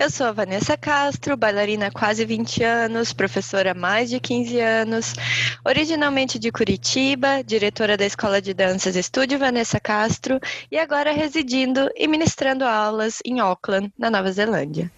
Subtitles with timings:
[0.00, 4.60] Eu sou a Vanessa Castro, bailarina há quase 20 anos, professora há mais de 15
[4.60, 5.12] anos,
[5.66, 10.38] originalmente de Curitiba, diretora da Escola de Danças Estúdio Vanessa Castro
[10.70, 14.88] e agora residindo e ministrando aulas em Auckland, na Nova Zelândia.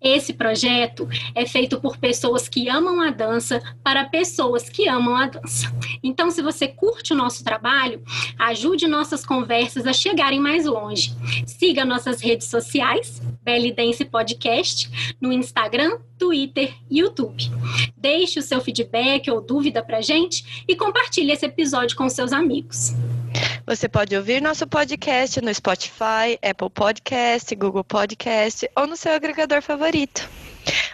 [0.00, 5.26] Esse projeto é feito por pessoas que amam a dança para pessoas que amam a
[5.26, 5.70] dança.
[6.02, 8.02] Então, se você curte o nosso trabalho,
[8.38, 11.12] ajude nossas conversas a chegarem mais longe.
[11.46, 14.90] Siga nossas redes sociais, Belly Dance Podcast,
[15.20, 17.50] no Instagram, Twitter e YouTube.
[17.96, 22.94] Deixe o seu feedback ou dúvida para gente e compartilhe esse episódio com seus amigos.
[23.70, 29.62] Você pode ouvir nosso podcast no Spotify, Apple Podcast, Google Podcast ou no seu agregador
[29.62, 30.28] favorito.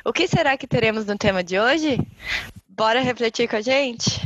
[0.05, 1.99] O que será que teremos no tema de hoje?
[2.69, 4.21] Bora refletir com a gente?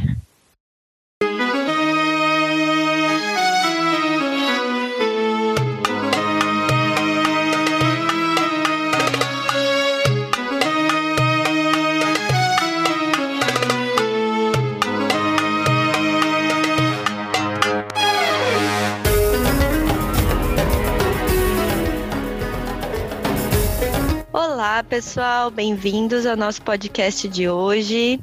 [24.81, 28.19] Olá, pessoal, bem-vindos ao nosso podcast de hoje.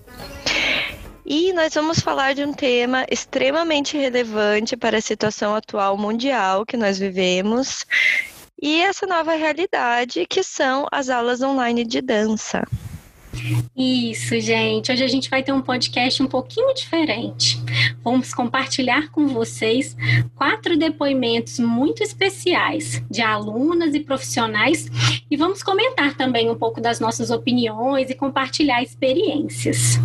[1.23, 6.75] E nós vamos falar de um tema extremamente relevante para a situação atual mundial que
[6.75, 7.86] nós vivemos
[8.59, 12.64] e essa nova realidade que são as aulas online de dança.
[13.75, 14.92] Isso, gente.
[14.92, 17.59] Hoje a gente vai ter um podcast um pouquinho diferente.
[18.03, 19.95] Vamos compartilhar com vocês
[20.36, 24.89] quatro depoimentos muito especiais de alunas e profissionais
[25.30, 29.99] e vamos comentar também um pouco das nossas opiniões e compartilhar experiências.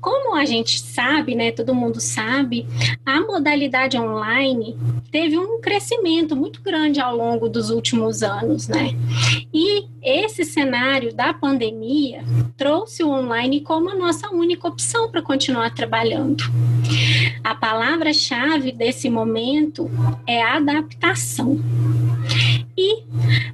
[0.00, 2.66] Como a gente sabe, né, todo mundo sabe,
[3.06, 4.76] a modalidade online
[5.10, 8.90] teve um crescimento muito grande ao longo dos últimos anos, né?
[9.52, 12.22] E esse cenário da pandemia
[12.56, 16.44] trouxe o online como a nossa única opção para continuar trabalhando.
[17.42, 19.90] A palavra-chave desse momento
[20.26, 21.58] é adaptação.
[22.76, 23.04] E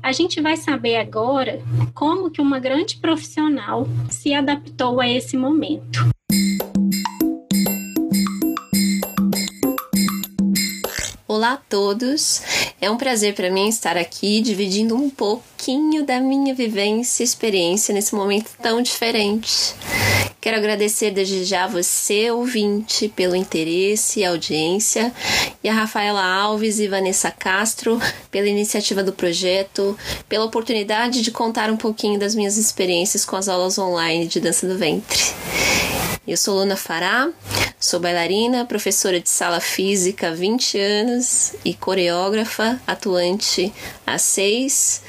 [0.02, 1.60] a gente vai saber agora
[1.94, 6.08] como que uma grande profissional se adaptou a esse momento.
[11.32, 12.42] Olá a todos,
[12.80, 17.94] é um prazer para mim estar aqui dividindo um pouquinho da minha vivência e experiência
[17.94, 19.72] nesse momento tão diferente.
[20.40, 25.12] Quero agradecer desde já você, ouvinte, pelo interesse e audiência,
[25.62, 29.96] e a Rafaela Alves e Vanessa Castro pela iniciativa do projeto,
[30.28, 34.66] pela oportunidade de contar um pouquinho das minhas experiências com as aulas online de dança
[34.66, 35.22] do ventre.
[36.26, 37.30] Eu sou Luna Fará,
[37.80, 43.72] sou bailarina, professora de sala física há 20 anos e coreógrafa, atuante
[44.06, 45.02] há 6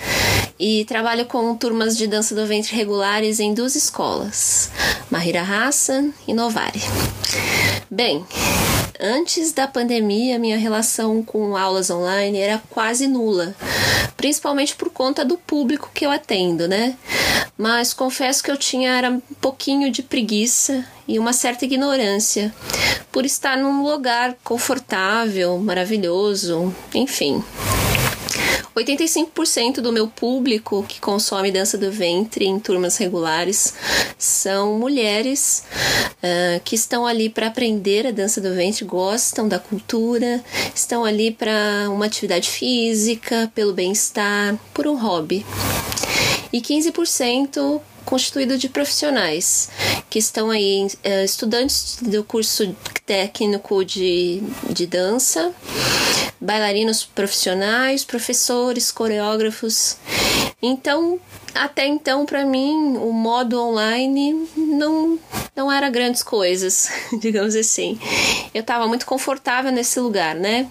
[0.57, 4.71] e trabalho com turmas de dança do ventre regulares em duas escolas,
[5.09, 6.81] Mahira Hassan e Novari.
[7.89, 8.25] Bem,
[8.99, 13.55] antes da pandemia, minha relação com aulas online era quase nula,
[14.17, 16.95] principalmente por conta do público que eu atendo, né?
[17.57, 22.53] Mas confesso que eu tinha era um pouquinho de preguiça e uma certa ignorância
[23.11, 27.43] por estar num lugar confortável, maravilhoso, enfim.
[28.75, 33.73] 85% do meu público que consome dança do ventre em turmas regulares
[34.17, 35.63] são mulheres
[36.17, 40.43] uh, que estão ali para aprender a dança do ventre, gostam da cultura,
[40.73, 45.45] estão ali para uma atividade física, pelo bem-estar, por um hobby.
[46.51, 49.69] E 15% constituído de profissionais
[50.09, 52.75] que estão aí, uh, estudantes do curso
[53.05, 55.53] técnico de, de dança,
[56.39, 59.97] bailarinos profissionais, professores, coreógrafos.
[60.61, 61.19] Então,
[61.53, 65.19] até então, para mim, o modo online não,
[65.55, 66.89] não era grandes coisas,
[67.19, 67.99] digamos assim.
[68.53, 70.67] Eu estava muito confortável nesse lugar, né?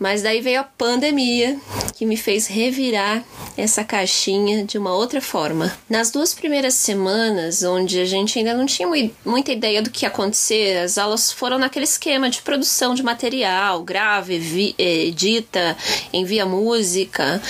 [0.00, 1.60] Mas daí veio a pandemia
[1.94, 3.22] que me fez revirar
[3.54, 5.76] essa caixinha de uma outra forma.
[5.90, 8.88] Nas duas primeiras semanas, onde a gente ainda não tinha
[9.22, 13.82] muita ideia do que ia acontecer, as aulas foram naquele esquema de produção de material,
[13.82, 15.76] grave, edita,
[16.10, 17.42] envia música,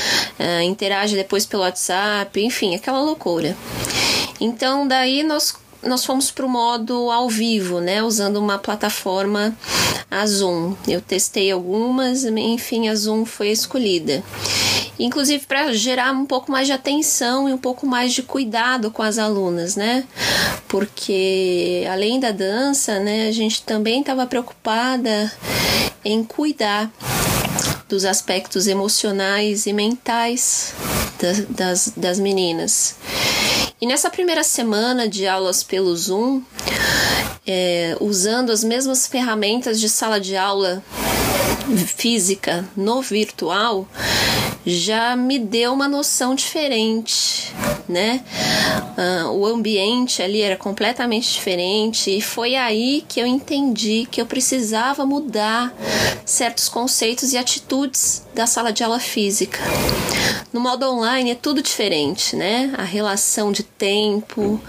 [0.65, 3.57] interage depois pelo WhatsApp, enfim, aquela loucura.
[4.41, 8.03] Então, daí nós nós fomos para o modo ao vivo, né?
[8.03, 9.57] Usando uma plataforma
[10.11, 10.75] a Zoom.
[10.87, 14.23] Eu testei algumas, enfim, a Zoom foi escolhida
[15.05, 19.03] inclusive para gerar um pouco mais de atenção e um pouco mais de cuidado com
[19.03, 20.05] as alunas, né?
[20.69, 25.33] Porque além da dança, né, a gente também estava preocupada
[26.05, 26.91] em cuidar
[27.89, 30.75] dos aspectos emocionais e mentais
[31.21, 32.97] das, das, das meninas.
[33.81, 36.43] E nessa primeira semana de aulas pelo Zoom,
[37.47, 40.85] é, usando as mesmas ferramentas de sala de aula
[41.97, 43.89] física no virtual,
[44.65, 47.53] já me deu uma noção diferente,
[47.89, 48.23] né?
[48.97, 54.27] Uh, o ambiente ali era completamente diferente e foi aí que eu entendi que eu
[54.27, 55.75] precisava mudar
[56.25, 59.61] certos conceitos e atitudes da sala de aula física.
[60.53, 62.75] No modo online é tudo diferente, né?
[62.77, 64.61] A relação de tempo,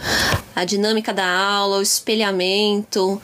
[0.55, 3.21] a dinâmica da aula, o espelhamento,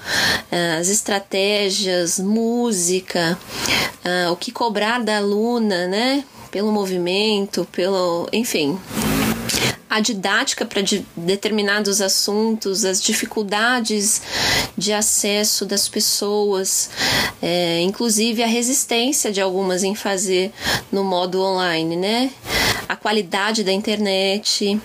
[0.52, 3.38] ah, as estratégias, música,
[4.04, 6.24] ah, o que cobrar da aluna, né?
[6.52, 8.78] Pelo movimento, pelo, enfim,
[9.90, 14.22] a didática para de determinados assuntos, as dificuldades
[14.78, 16.90] de acesso das pessoas,
[17.42, 20.52] é, inclusive a resistência de algumas em fazer
[20.92, 22.32] no modo online, né?
[22.88, 24.80] A qualidade da internet.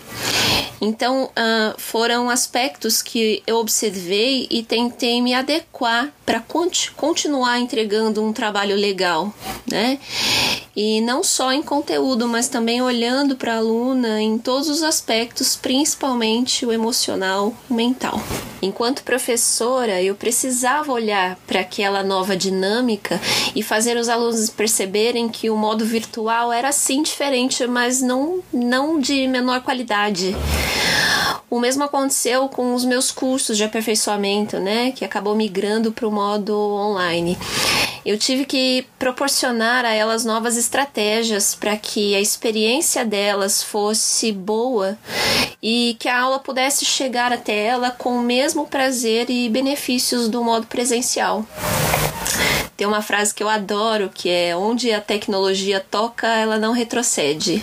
[0.81, 8.21] Então, uh, foram aspectos que eu observei e tentei me adequar para cont continuar entregando
[8.21, 9.33] um trabalho legal,
[9.65, 10.01] né?
[10.75, 15.55] E não só em conteúdo, mas também olhando para a aluna em todos os aspectos,
[15.55, 18.19] principalmente o emocional, o mental.
[18.63, 23.21] Enquanto professora, eu precisava olhar para aquela nova dinâmica
[23.55, 28.99] e fazer os alunos perceberem que o modo virtual era sim diferente, mas não, não
[28.99, 30.35] de menor qualidade.
[31.53, 36.11] O mesmo aconteceu com os meus cursos de aperfeiçoamento, né, que acabou migrando para o
[36.11, 37.37] modo online.
[38.07, 44.97] Eu tive que proporcionar a elas novas estratégias para que a experiência delas fosse boa
[45.63, 50.43] e que a aula pudesse chegar até ela com o mesmo prazer e benefícios do
[50.43, 51.45] modo presencial.
[52.79, 57.63] Tem uma frase que eu adoro que é onde a tecnologia toca, ela não retrocede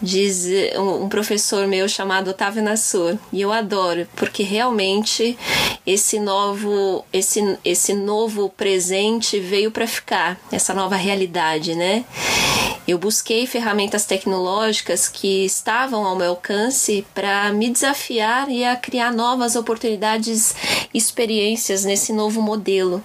[0.00, 0.46] diz
[0.76, 3.18] um professor meu chamado Otávio Nassur.
[3.32, 5.38] E eu adoro, porque realmente
[5.86, 12.04] esse novo esse, esse novo presente veio para ficar, essa nova realidade, né?
[12.86, 19.10] Eu busquei ferramentas tecnológicas que estavam ao meu alcance para me desafiar e a criar
[19.10, 20.54] novas oportunidades
[20.92, 23.02] e experiências nesse novo modelo.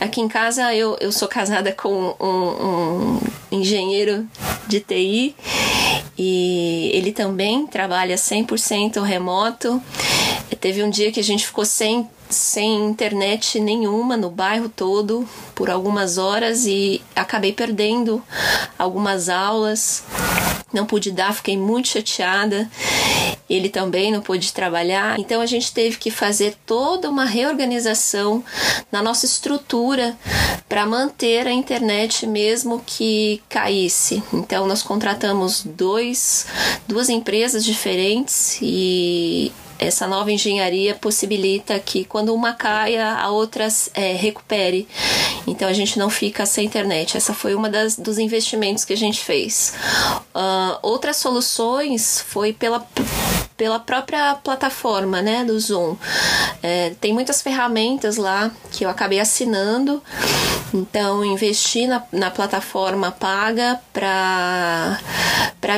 [0.00, 3.20] Aqui em casa eu, eu sou casada com um, um
[3.52, 4.26] engenheiro
[4.66, 5.36] de TI
[6.16, 9.82] e ele também trabalha 100% remoto.
[10.60, 15.70] Teve um dia que a gente ficou sem, sem internet nenhuma no bairro todo por
[15.70, 18.22] algumas horas e acabei perdendo
[18.78, 20.04] algumas aulas.
[20.70, 22.70] Não pude dar, fiquei muito chateada.
[23.48, 25.18] Ele também não pôde trabalhar.
[25.18, 28.44] Então a gente teve que fazer toda uma reorganização
[28.92, 30.16] na nossa estrutura
[30.68, 34.22] para manter a internet mesmo que caísse.
[34.32, 36.46] Então nós contratamos dois,
[36.86, 44.12] duas empresas diferentes e essa nova engenharia possibilita que quando uma caia, a outra é,
[44.12, 44.86] recupere.
[45.46, 47.16] Então a gente não fica sem internet.
[47.16, 49.74] Essa foi uma das, dos investimentos que a gente fez.
[50.34, 52.86] Uh, outras soluções foi pela
[53.60, 55.94] pela própria plataforma né, do Zoom.
[56.62, 60.02] É, tem muitas ferramentas lá que eu acabei assinando,
[60.72, 64.98] então investi na, na plataforma paga para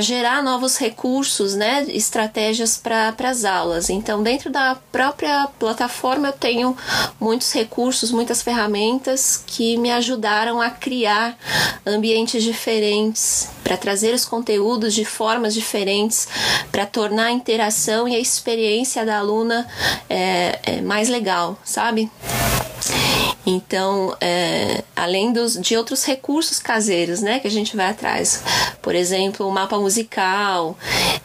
[0.01, 3.91] gerar novos recursos, né, estratégias para as aulas.
[3.91, 6.77] Então, dentro da própria plataforma, eu tenho
[7.19, 11.37] muitos recursos, muitas ferramentas que me ajudaram a criar
[11.85, 16.29] ambientes diferentes, para trazer os conteúdos de formas diferentes,
[16.71, 17.72] para tornar a interação
[18.07, 19.67] e a experiência da aluna
[20.09, 22.11] é, é mais legal, sabe?
[23.45, 28.43] Então, é, além dos, de outros recursos caseiros, né, que a gente vai atrás,
[28.81, 30.77] por exemplo, o mapa musical,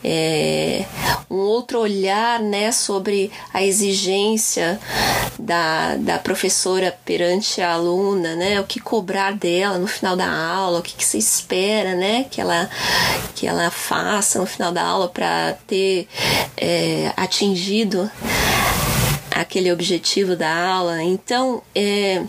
[0.03, 0.85] é,
[1.29, 4.79] um outro olhar, né, sobre a exigência
[5.37, 10.79] da, da professora perante a aluna, né, o que cobrar dela no final da aula,
[10.79, 12.69] o que, que se espera, né, que ela
[13.35, 16.07] que ela faça no final da aula para ter
[16.57, 18.09] é, atingido
[19.41, 21.01] aquele objetivo da aula.
[21.03, 22.23] Então, é,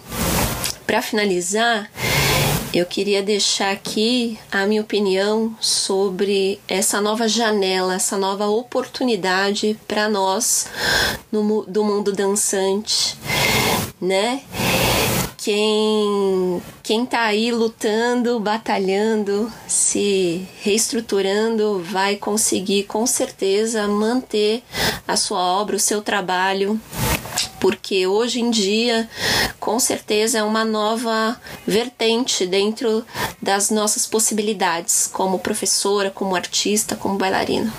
[0.86, 1.90] para finalizar,
[2.72, 10.08] eu queria deixar aqui a minha opinião sobre essa nova janela, essa nova oportunidade para
[10.08, 10.66] nós
[11.32, 13.16] no, do mundo dançante,
[14.00, 14.42] né?
[15.38, 24.62] Quem quem tá aí lutando, batalhando, se reestruturando, vai conseguir com certeza manter
[25.06, 26.78] a sua obra, o seu trabalho
[27.60, 29.08] porque hoje em dia,
[29.60, 33.04] com certeza, é uma nova vertente dentro
[33.40, 37.72] das nossas possibilidades como professora, como artista, como bailarina.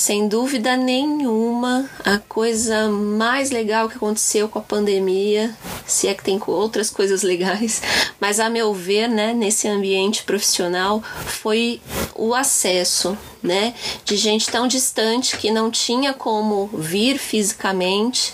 [0.00, 5.54] Sem dúvida nenhuma, a coisa mais legal que aconteceu com a pandemia,
[5.86, 7.82] se é que tem outras coisas legais,
[8.18, 11.82] mas a meu ver, né, nesse ambiente profissional, foi
[12.14, 18.32] o acesso, né, de gente tão distante que não tinha como vir fisicamente.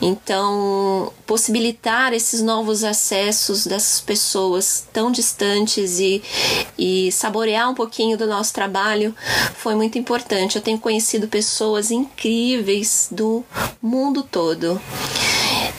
[0.00, 6.22] Então, possibilitar esses novos acessos dessas pessoas tão distantes e,
[6.78, 9.14] e saborear um pouquinho do nosso trabalho
[9.56, 10.56] foi muito importante.
[10.56, 13.44] Eu tenho conhecido pessoas incríveis do
[13.80, 14.80] mundo todo.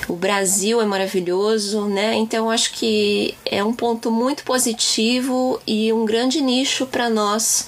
[0.08, 2.15] O Brasil é maravilhoso, né?
[2.15, 7.68] Então acho que é um ponto muito positivo e um grande nicho para nós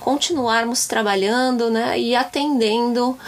[0.00, 1.98] continuarmos trabalhando, né?
[1.98, 3.18] E atendendo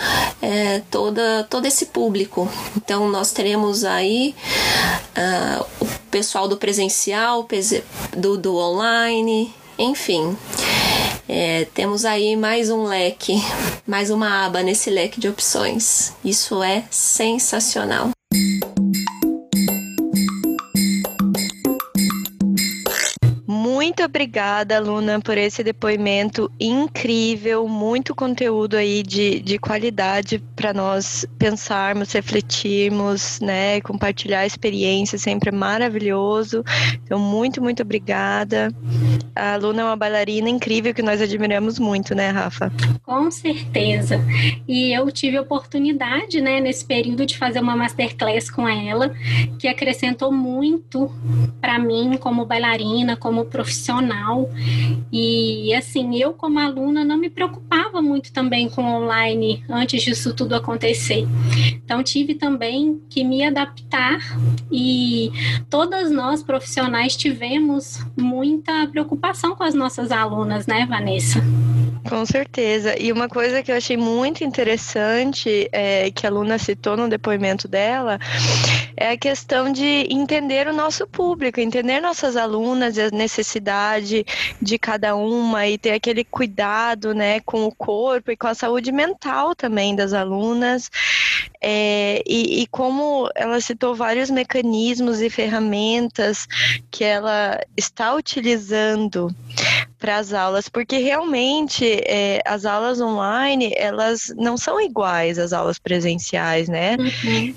[0.40, 2.48] é, toda todo esse público.
[2.76, 4.34] Então nós teremos aí
[5.16, 7.46] uh, o pessoal do presencial,
[8.16, 10.36] do, do online, enfim.
[11.28, 13.42] É, temos aí mais um leque,
[13.86, 16.12] mais uma aba nesse leque de opções.
[16.22, 18.10] Isso é sensacional.
[24.02, 31.24] Muito obrigada, Luna, por esse depoimento incrível, muito conteúdo aí de, de qualidade para nós
[31.38, 33.80] pensarmos, refletirmos, né?
[33.80, 36.64] Compartilhar experiência sempre é maravilhoso.
[37.04, 38.74] Então, muito, muito obrigada.
[39.36, 42.72] A Luna é uma bailarina incrível que nós admiramos muito, né, Rafa?
[43.04, 44.20] Com certeza.
[44.66, 49.14] E eu tive a oportunidade, né, nesse período de fazer uma masterclass com ela,
[49.60, 51.08] que acrescentou muito
[51.60, 54.50] para mim como bailarina, como profissional profissional.
[55.12, 60.54] E assim, eu como aluna não me preocupava muito também com online antes disso tudo
[60.54, 61.26] acontecer.
[61.84, 64.18] Então tive também que me adaptar
[64.70, 65.30] e
[65.68, 71.42] todas nós profissionais tivemos muita preocupação com as nossas alunas, né, Vanessa?
[72.08, 72.98] Com certeza.
[72.98, 77.68] E uma coisa que eu achei muito interessante, é, que a Luna citou no depoimento
[77.68, 78.18] dela,
[78.96, 84.24] é a questão de entender o nosso público, entender nossas alunas e a necessidade
[84.60, 88.90] de cada uma e ter aquele cuidado né, com o corpo e com a saúde
[88.90, 90.90] mental também das alunas.
[91.60, 96.46] É, e, e como ela citou vários mecanismos e ferramentas
[96.90, 99.34] que ela está utilizando
[99.98, 105.78] para as aulas, porque realmente é, as aulas online elas não são iguais às aulas
[105.78, 106.96] presenciais, né?
[106.98, 107.54] Uhum.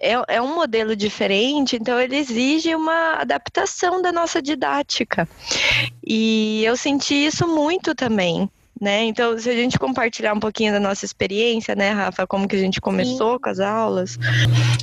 [0.00, 5.28] É, é um modelo diferente, então ele exige uma adaptação da nossa didática.
[6.04, 9.04] E eu senti isso muito também né?
[9.04, 12.58] Então, se a gente compartilhar um pouquinho da nossa experiência, né, Rafa, como que a
[12.58, 13.38] gente começou Sim.
[13.40, 14.18] com as aulas?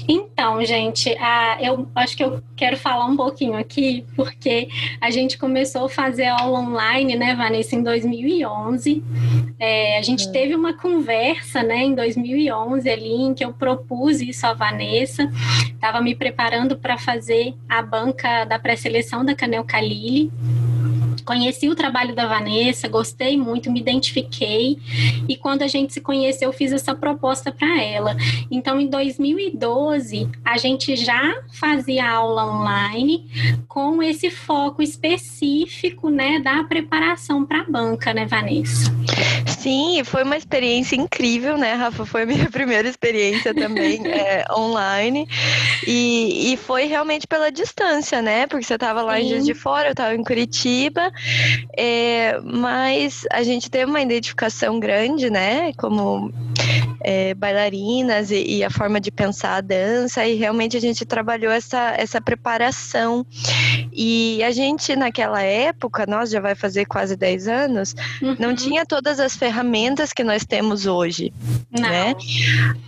[0.07, 1.15] Então, gente,
[1.61, 4.67] eu acho que eu quero falar um pouquinho aqui, porque
[4.99, 9.03] a gente começou a fazer aula online, né, Vanessa, em 2011.
[9.59, 10.31] É, a gente é.
[10.31, 15.29] teve uma conversa, né, em 2011 ali, em que eu propus isso à Vanessa.
[15.69, 20.31] Estava me preparando para fazer a banca da pré-seleção da Canel Calili
[21.23, 24.77] conheci o trabalho da Vanessa, gostei muito, me identifiquei
[25.27, 28.15] e quando a gente se conheceu, eu fiz essa proposta para ela.
[28.49, 33.25] Então, em 2012, a gente já fazia aula online
[33.67, 38.91] com esse foco específico, né, da preparação para a banca, né, Vanessa?
[39.47, 42.05] Sim, foi uma experiência incrível, né, Rafa?
[42.05, 45.27] Foi a minha primeira experiência também é, online
[45.87, 48.45] e, e foi realmente pela distância, né?
[48.47, 49.23] Porque você estava lá Sim.
[49.23, 51.02] em Juiz de Fora, eu estava em Curitiba
[51.77, 55.73] é, mas a gente teve uma identificação grande, né?
[55.73, 56.31] Como
[57.03, 61.51] é, bailarinas e, e, a forma de pensar a dança, e realmente a gente trabalhou
[61.51, 63.25] essa, essa preparação.
[63.91, 68.35] E a gente, naquela época, nós já vai fazer quase 10 anos, uhum.
[68.39, 71.33] não tinha todas as ferramentas que nós temos hoje,
[71.69, 71.89] não.
[71.89, 72.15] né?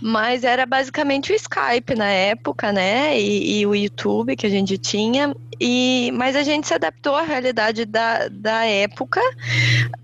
[0.00, 3.20] Mas era basicamente o Skype na época, né?
[3.20, 5.34] E, e o YouTube que a gente tinha.
[5.60, 9.20] E, mas a gente se adaptou à realidade da, da época,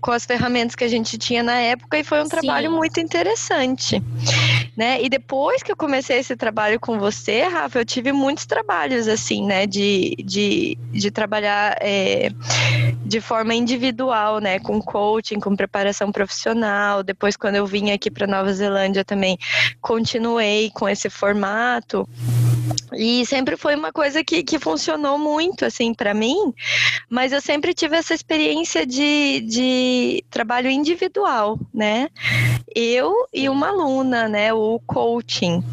[0.01, 2.29] com as ferramentas que a gente tinha na época, e foi um Sim.
[2.29, 4.01] trabalho muito interessante.
[4.75, 5.01] né?
[5.01, 9.45] E depois que eu comecei esse trabalho com você, Rafa, eu tive muitos trabalhos assim,
[9.45, 9.67] né?
[9.67, 12.29] De, de, de trabalhar é,
[13.05, 14.59] de forma individual, né?
[14.59, 17.03] Com coaching, com preparação profissional.
[17.03, 19.37] Depois, quando eu vim aqui para Nova Zelândia, também
[19.81, 22.07] continuei com esse formato.
[22.93, 26.53] E sempre foi uma coisa que, que funcionou muito, assim, para mim,
[27.09, 32.09] mas eu sempre tive essa experiência de, de trabalho individual, né?
[32.75, 34.53] Eu e uma aluna, né?
[34.53, 35.63] O coaching.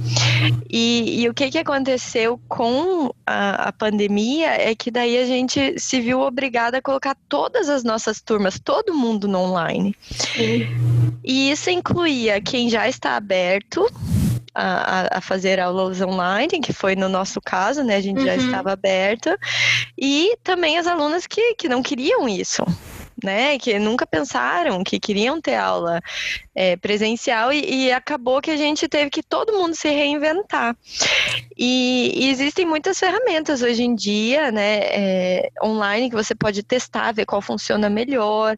[0.68, 5.78] E, e o que, que aconteceu com a, a pandemia é que daí a gente
[5.78, 9.94] se viu obrigada a colocar todas as nossas turmas, todo mundo no online.
[10.10, 10.66] Sim.
[11.24, 13.86] E isso incluía quem já está aberto,
[14.54, 17.96] a, a, fazer aulas online, que foi no nosso caso, né?
[17.96, 18.26] A gente uhum.
[18.26, 19.38] já estava aberta.
[19.96, 22.64] E também as alunas que, que não queriam isso
[23.22, 23.58] né?
[23.58, 26.00] Que nunca pensaram que queriam ter aula
[26.54, 30.76] é, presencial e, e, acabou que a gente teve que todo mundo se reinventar.
[31.56, 34.80] E, e existem muitas ferramentas hoje em dia, né?
[34.82, 38.56] É, online que você pode testar, ver qual funciona melhor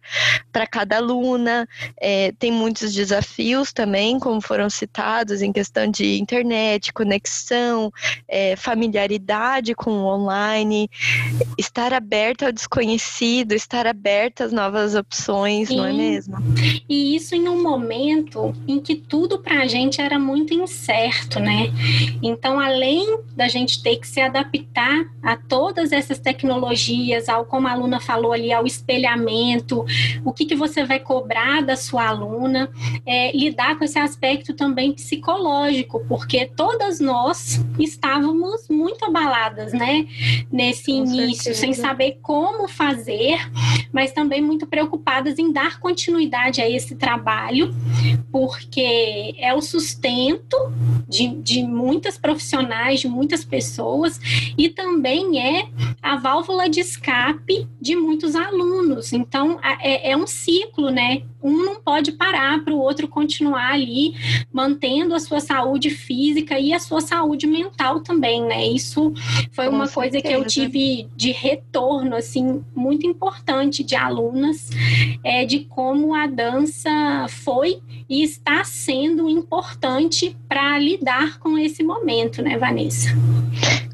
[0.53, 1.69] para cada aluna.
[2.01, 7.93] É, tem muitos desafios também, como foram citados, em questão de internet, conexão,
[8.29, 10.91] é, familiaridade com o online,
[11.59, 15.77] estar aberta ao desconhecido, estar aberta novas opções, Sim.
[15.77, 16.37] não é mesmo?
[16.89, 21.73] E isso em um momento em que tudo para a gente era muito incerto, né?
[22.23, 27.73] Então, além da gente ter que se adaptar a todas essas tecnologias, ao como a
[27.73, 29.85] aluna falou ali, ao espelhamento,
[30.25, 32.71] o que, que você vai cobrar da sua aluna,
[33.07, 40.07] é, lidar com esse aspecto também psicológico, porque todas nós estávamos muito abaladas, né?
[40.51, 41.61] Nesse com início, certeza.
[41.61, 43.39] sem saber como fazer,
[43.93, 47.75] mas também muito preocupadas em dar continuidade a esse trabalho,
[48.31, 50.57] porque é o sustento
[51.09, 54.21] de, de muitas profissionais, de muitas pessoas,
[54.57, 55.69] e também é
[56.03, 59.13] a válvula de escape de muitos alunos.
[59.13, 61.23] Então, é, é um ciclo, né?
[61.43, 64.15] Um não pode parar para o outro continuar ali,
[64.53, 68.65] mantendo a sua saúde física e a sua saúde mental também, né?
[68.67, 69.13] Isso
[69.51, 69.95] foi Com uma certeza.
[69.95, 73.97] coisa que eu tive de retorno, assim, muito importante de
[74.33, 74.71] alunas,
[75.23, 82.43] é, de como a dança foi e está sendo importante para lidar com esse momento,
[82.43, 83.11] né, Vanessa?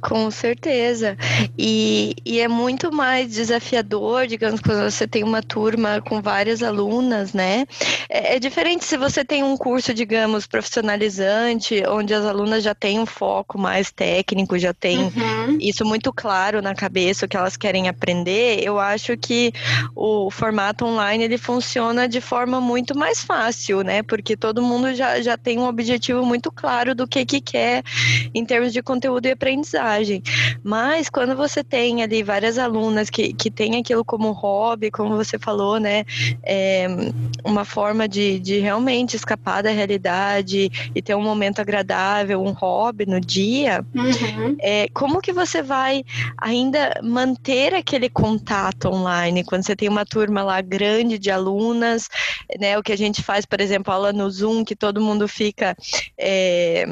[0.00, 1.16] Com certeza.
[1.56, 7.32] E, e, é muito mais desafiador, digamos, quando você tem uma turma com várias alunas,
[7.32, 7.66] né?
[8.08, 13.00] É, é, diferente se você tem um curso, digamos, profissionalizante, onde as alunas já têm
[13.00, 15.58] um foco mais técnico, já tem uhum.
[15.60, 18.62] isso muito claro na cabeça, o que elas querem aprender.
[18.62, 19.52] Eu acho que
[19.94, 24.02] o formato online ele funciona de forma muito mais fácil, né?
[24.02, 27.82] Porque todo mundo já, já tem um objetivo muito claro do que, que quer
[28.34, 29.30] em termos de conteúdo e
[30.62, 35.38] Mas quando você tem ali várias alunas que, que têm aquilo como hobby, como você
[35.38, 36.04] falou, né?
[36.42, 36.86] É
[37.44, 43.06] uma forma de, de realmente escapar da realidade e ter um momento agradável, um hobby
[43.06, 44.56] no dia, uhum.
[44.60, 46.04] é, como que você vai
[46.36, 52.08] ainda manter aquele contato online quando você tem uma turma lá grande de alunas,
[52.58, 52.78] né?
[52.78, 55.76] O que a gente faz, por exemplo, aula no Zoom, que todo mundo fica.
[56.16, 56.86] É,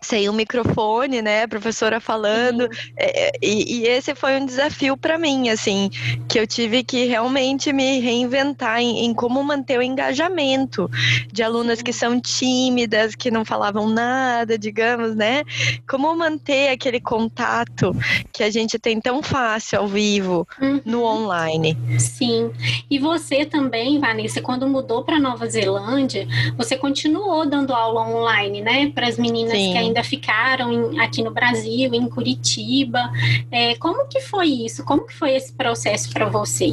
[0.00, 5.18] sem o microfone, né, a professora falando, é, e, e, esse foi um desafio para
[5.18, 5.90] mim, assim,
[6.28, 10.88] que eu tive que realmente me reinventar em, em, como manter o engajamento
[11.32, 15.42] de alunas que são tímidas, que não falavam nada, digamos, né,
[15.88, 17.94] como manter aquele contato
[18.32, 20.80] que a gente tem tão fácil ao vivo uhum.
[20.84, 21.76] no online.
[21.98, 22.52] Sim,
[22.88, 28.92] e você também, Vanessa, quando mudou para Nova Zelândia, você continuou dando aula online, né,
[28.94, 29.72] para as meninas Sim.
[29.72, 33.10] que ainda ficaram em, aqui no Brasil, em Curitiba.
[33.50, 34.84] É, como que foi isso?
[34.84, 36.72] Como que foi esse processo para você?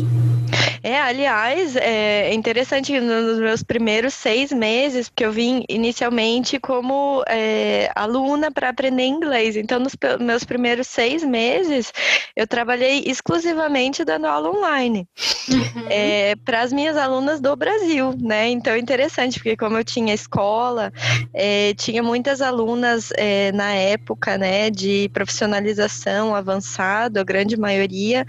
[0.83, 7.89] É, aliás, é interessante nos meus primeiros seis meses, porque eu vim inicialmente como é,
[7.95, 9.55] aluna para aprender inglês.
[9.55, 11.91] Então, nos meus primeiros seis meses,
[12.35, 15.07] eu trabalhei exclusivamente dando aula online
[15.49, 15.87] uhum.
[15.89, 18.49] é, para as minhas alunas do Brasil, né?
[18.49, 20.93] Então, é interessante, porque como eu tinha escola,
[21.33, 28.25] é, tinha muitas alunas é, na época, né, de profissionalização avançado, a grande maioria,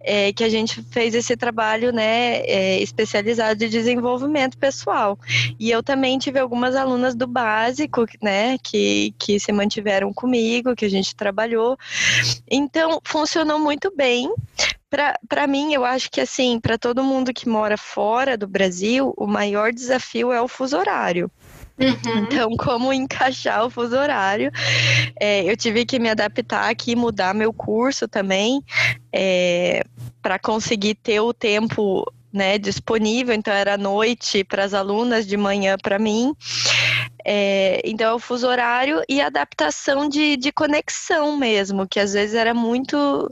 [0.00, 5.18] é, que a gente fez esse trabalho, né, é, especializado de desenvolvimento pessoal.
[5.58, 10.84] E eu também tive algumas alunas do básico, né, que, que se mantiveram comigo, que
[10.84, 11.76] a gente trabalhou.
[12.50, 14.32] Então, funcionou muito bem
[15.28, 19.26] para mim, eu acho que assim, para todo mundo que mora fora do Brasil, o
[19.26, 21.30] maior desafio é o fuso horário.
[21.80, 22.18] Uhum.
[22.24, 24.50] Então, como encaixar o fuso horário?
[25.18, 28.62] É, eu tive que me adaptar aqui, mudar meu curso também,
[29.12, 29.82] é,
[30.22, 33.34] para conseguir ter o tempo né, disponível.
[33.34, 36.34] Então, era noite para as alunas, de manhã para mim.
[37.24, 42.34] É, então, é o fuso horário e adaptação de, de conexão mesmo, que às vezes
[42.34, 43.30] era muito,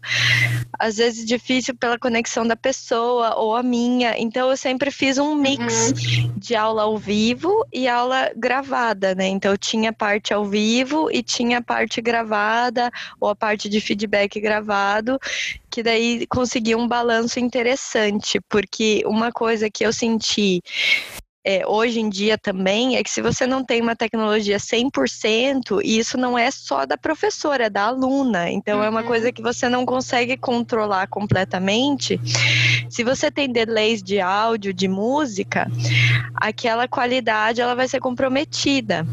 [0.78, 4.14] às vezes difícil pela conexão da pessoa ou a minha.
[4.18, 6.32] Então, eu sempre fiz um mix uhum.
[6.36, 9.26] de aula ao vivo e aula gravada, né?
[9.26, 14.40] Então, eu tinha parte ao vivo e tinha parte gravada ou a parte de feedback
[14.40, 15.18] gravado,
[15.70, 20.62] que daí conseguia um balanço interessante, porque uma coisa que eu senti
[21.50, 26.18] é, hoje em dia também é que se você não tem uma tecnologia 100%, isso
[26.18, 28.50] não é só da professora, é da aluna.
[28.50, 28.84] Então, uhum.
[28.84, 29.32] é uma coisa uhum.
[29.32, 32.20] que você não consegue controlar completamente.
[32.90, 35.66] Se você tem delays de áudio, de música,
[36.34, 39.06] aquela qualidade ela vai ser comprometida.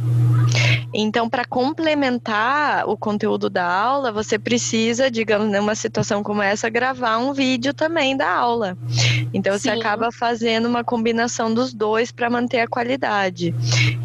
[0.94, 7.18] Então, para complementar o conteúdo da aula, você precisa, digamos, numa situação como essa, gravar
[7.18, 8.78] um vídeo também da aula.
[9.34, 9.60] Então, Sim.
[9.60, 13.54] você acaba fazendo uma combinação dos dois para manter a qualidade.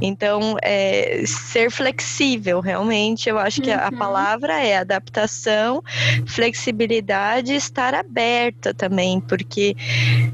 [0.01, 3.79] Então, é, ser flexível, realmente, eu acho que uhum.
[3.81, 5.83] a palavra é adaptação,
[6.27, 9.77] flexibilidade e estar aberta também, porque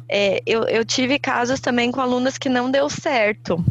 [0.09, 3.63] é, eu, eu tive casos também com alunas que não deu certo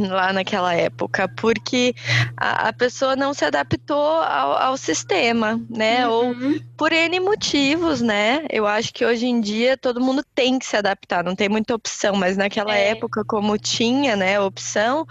[0.08, 1.94] lá naquela época, porque
[2.36, 6.06] a, a pessoa não se adaptou ao, ao sistema, né?
[6.06, 6.12] Uhum.
[6.12, 8.44] Ou por N motivos, né?
[8.50, 11.74] Eu acho que hoje em dia todo mundo tem que se adaptar, não tem muita
[11.74, 12.90] opção, mas naquela é.
[12.90, 15.06] época, como tinha, né, opção,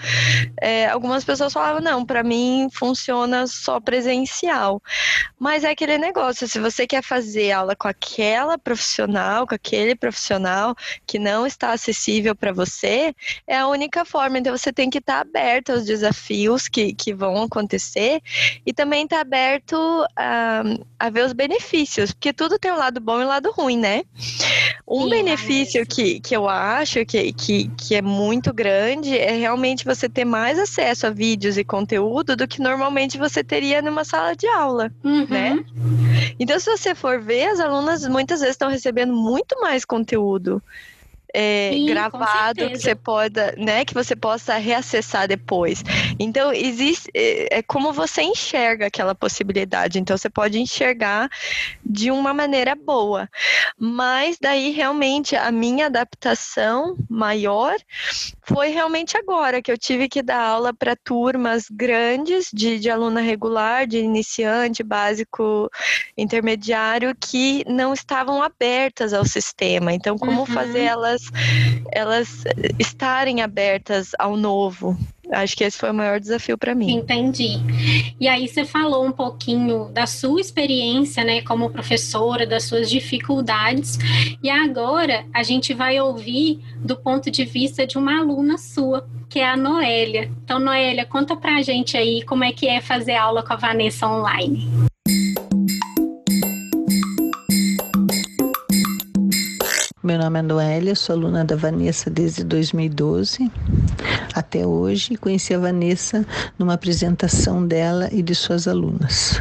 [0.60, 4.82] é, algumas pessoas falavam, não, para mim funciona só presencial.
[5.38, 10.76] Mas é aquele negócio, se você quer fazer aula com aquela profissional, com aquele profissional
[11.06, 13.14] que não está acessível para você,
[13.48, 14.40] é a única forma.
[14.40, 18.22] Então você tem que estar tá aberto aos desafios que, que vão acontecer
[18.66, 19.76] e também estar tá aberto
[20.16, 20.64] a,
[20.98, 24.04] a ver os benefícios, porque tudo tem um lado bom e um lado ruim, né?
[24.88, 29.84] Um Sim, benefício que, que eu acho que, que, que é muito grande é realmente
[29.84, 34.34] você ter mais acesso a vídeos e conteúdo do que normalmente você teria numa sala
[34.34, 35.28] de aula, uhum.
[35.28, 35.60] né?
[36.40, 40.64] Então, se você for ver, as alunas muitas vezes estão recebendo muito mais conteúdo
[41.34, 45.84] é, Sim, gravado que você pode, né, que você possa reacessar depois.
[46.20, 50.00] Então existe é, é, como você enxerga aquela possibilidade.
[50.00, 51.30] Então você pode enxergar
[51.86, 53.30] de uma maneira boa,
[53.78, 57.76] mas daí realmente a minha adaptação maior
[58.54, 63.22] foi realmente agora que eu tive que dar aula para turmas grandes de, de aluna
[63.22, 65.70] regular, de iniciante, básico,
[66.18, 69.94] intermediário que não estavam abertas ao sistema.
[69.94, 70.46] Então como uhum.
[70.46, 71.32] fazer elas elas,
[71.92, 72.44] elas
[72.78, 74.98] estarem abertas ao novo.
[75.32, 76.92] Acho que esse foi o maior desafio para mim.
[76.92, 77.60] Entendi.
[78.20, 84.00] E aí você falou um pouquinho da sua experiência, né, como professora, das suas dificuldades.
[84.42, 89.40] E agora a gente vai ouvir do ponto de vista de uma aluna sua, que
[89.40, 90.32] é a Noélia.
[90.44, 94.08] Então, Noélia, conta pra gente aí como é que é fazer aula com a Vanessa
[94.08, 94.68] online.
[100.02, 103.52] Meu nome é Noélia, sou aluna da Vanessa desde 2012
[104.34, 105.16] até hoje.
[105.18, 106.26] Conheci a Vanessa
[106.58, 109.40] numa apresentação dela e de suas alunas.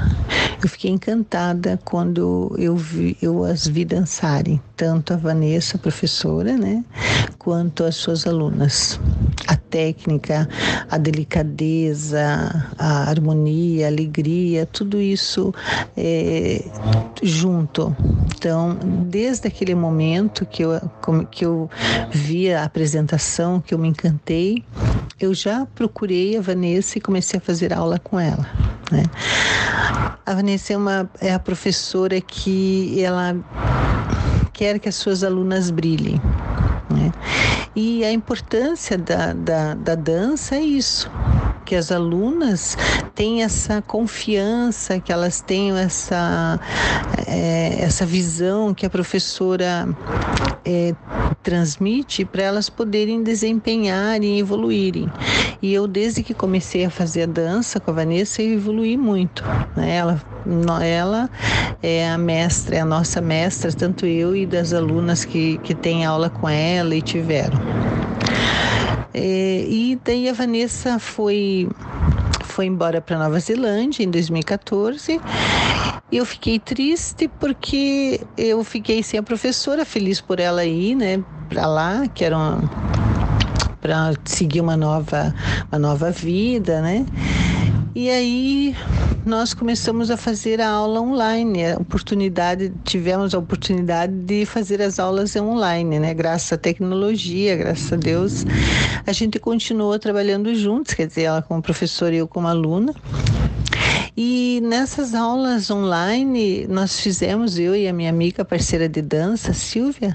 [0.62, 6.84] Eu fiquei encantada quando eu, vi, eu as vi dançarem, tanto a Vanessa, professora, né,
[7.38, 8.98] quanto as suas alunas.
[9.46, 10.48] A técnica,
[10.90, 12.20] a delicadeza,
[12.76, 15.54] a harmonia, a alegria, tudo isso
[15.96, 16.64] é,
[17.22, 17.94] junto.
[18.36, 20.80] Então, desde aquele momento que eu,
[21.30, 21.70] que eu
[22.10, 24.47] vi a apresentação, que eu me encantei,
[25.20, 28.46] eu já procurei a Vanessa e comecei a fazer aula com ela.
[28.90, 29.02] Né?
[30.24, 33.36] A Vanessa é, uma, é a professora que ela
[34.52, 36.20] quer que as suas alunas brilhem.
[36.90, 37.12] Né?
[37.74, 41.10] E a importância da, da, da dança é isso,
[41.68, 42.78] que as alunas
[43.14, 46.58] têm essa confiança, que elas tenham essa,
[47.26, 49.86] é, essa visão que a professora
[50.64, 50.94] é,
[51.42, 55.12] transmite para elas poderem desempenhar e evoluírem.
[55.60, 59.44] E eu, desde que comecei a fazer a dança com a Vanessa, eu evolui muito.
[59.76, 59.94] Né?
[59.96, 60.22] Ela,
[60.82, 61.28] ela
[61.82, 66.06] é a mestra, é a nossa mestra, tanto eu e das alunas que, que têm
[66.06, 67.58] aula com ela e tiveram.
[69.20, 71.68] É, e daí a Vanessa foi
[72.44, 75.20] foi embora para Nova Zelândia em 2014
[76.10, 81.66] eu fiquei triste porque eu fiquei sem a professora, feliz por ela ir, né, para
[81.66, 82.36] lá, que era
[83.80, 85.34] para seguir uma nova,
[85.70, 87.04] uma nova vida, né?
[87.94, 88.76] E aí
[89.24, 94.98] nós começamos a fazer a aula online, a oportunidade, tivemos a oportunidade de fazer as
[94.98, 96.14] aulas online, né?
[96.14, 98.44] Graças à tecnologia, graças a Deus,
[99.06, 102.94] a gente continuou trabalhando juntos, quer dizer, ela como professora e eu como aluna.
[104.20, 110.12] E nessas aulas online, nós fizemos, eu e a minha amiga parceira de dança, Silvia,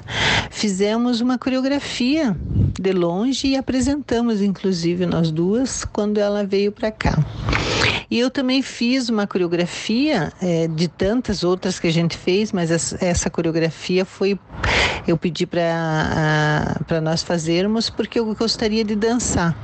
[0.51, 2.35] fizemos uma coreografia
[2.77, 7.17] de longe e apresentamos, inclusive, nós duas, quando ela veio para cá.
[8.09, 12.71] E eu também fiz uma coreografia é, de tantas outras que a gente fez, mas
[12.71, 14.37] essa, essa coreografia foi
[15.07, 19.55] eu pedi para nós fazermos porque eu gostaria de dançar.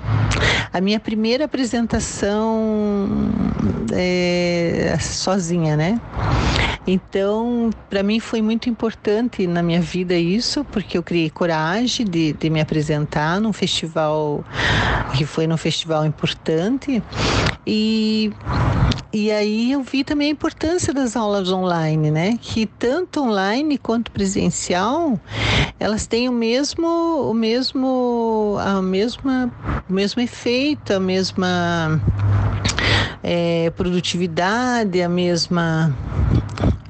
[0.71, 3.07] A minha primeira apresentação
[3.93, 5.99] é, sozinha, né?
[6.87, 12.33] Então, para mim foi muito importante na minha vida isso, porque eu criei coragem de,
[12.33, 14.43] de me apresentar num festival
[15.15, 17.03] que foi num festival importante
[17.65, 18.31] e
[19.11, 22.37] e aí eu vi também a importância das aulas online, né?
[22.39, 25.19] Que tanto online quanto presencial,
[25.79, 26.87] elas têm o mesmo,
[27.27, 29.51] o mesmo, a mesma,
[29.89, 31.99] o mesmo efeito, a mesma
[33.23, 35.95] é, produtividade, a mesma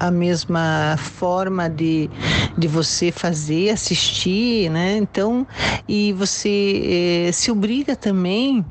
[0.00, 2.08] a mesma forma de,
[2.56, 4.96] de você fazer, assistir, né?
[4.96, 5.46] Então,
[5.86, 8.64] e você eh, se obriga também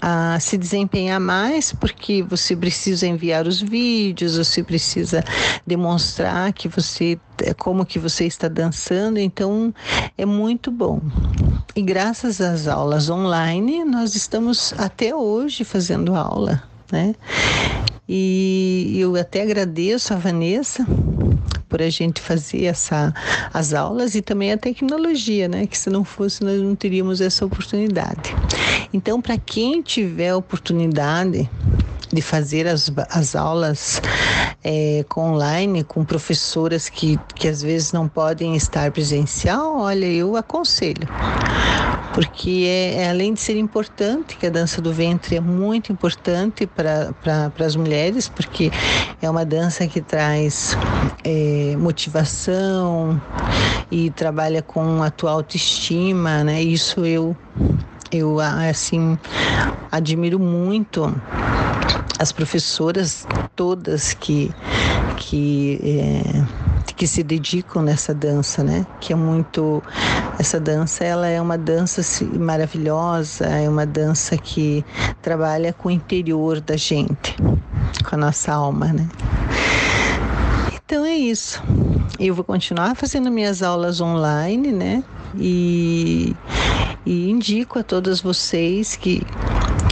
[0.00, 5.22] a se desempenhar mais, porque você precisa enviar os vídeos, você precisa
[5.64, 7.16] demonstrar que você
[7.58, 9.72] como que você está dançando, então
[10.18, 11.00] é muito bom.
[11.76, 17.14] E graças às aulas online, nós estamos até hoje fazendo aula, né?
[18.08, 20.86] E eu até agradeço a Vanessa
[21.68, 23.14] por a gente fazer essa,
[23.54, 25.66] as aulas e também a tecnologia, né?
[25.66, 28.36] Que se não fosse, nós não teríamos essa oportunidade.
[28.92, 31.48] Então, para quem tiver oportunidade
[32.12, 34.02] de fazer as, as aulas
[34.62, 40.36] é, com online, com professoras que, que às vezes não podem estar presencial, olha, eu
[40.36, 41.08] aconselho
[42.12, 46.66] porque é, é, além de ser importante, que a dança do ventre é muito importante
[46.66, 48.70] para as mulheres, porque
[49.20, 50.76] é uma dança que traz
[51.24, 53.20] é, motivação
[53.90, 56.62] e trabalha com a tua autoestima, né?
[56.62, 57.36] Isso eu
[58.10, 59.18] eu assim
[59.90, 61.14] admiro muito
[62.18, 64.50] as professoras todas que
[65.16, 68.86] que é, que se dedicam nessa dança, né?
[69.00, 69.82] Que é muito
[70.38, 72.02] essa dança, ela é uma dança
[72.38, 74.84] maravilhosa, é uma dança que
[75.20, 77.36] trabalha com o interior da gente,
[78.08, 79.08] com a nossa alma, né?
[80.84, 81.62] Então é isso.
[82.18, 85.02] Eu vou continuar fazendo minhas aulas online, né?
[85.36, 86.36] E,
[87.06, 89.22] e indico a todas vocês que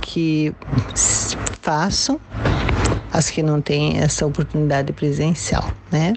[0.03, 0.53] que
[1.63, 2.21] façam
[3.13, 6.15] as que não têm essa oportunidade presencial, né?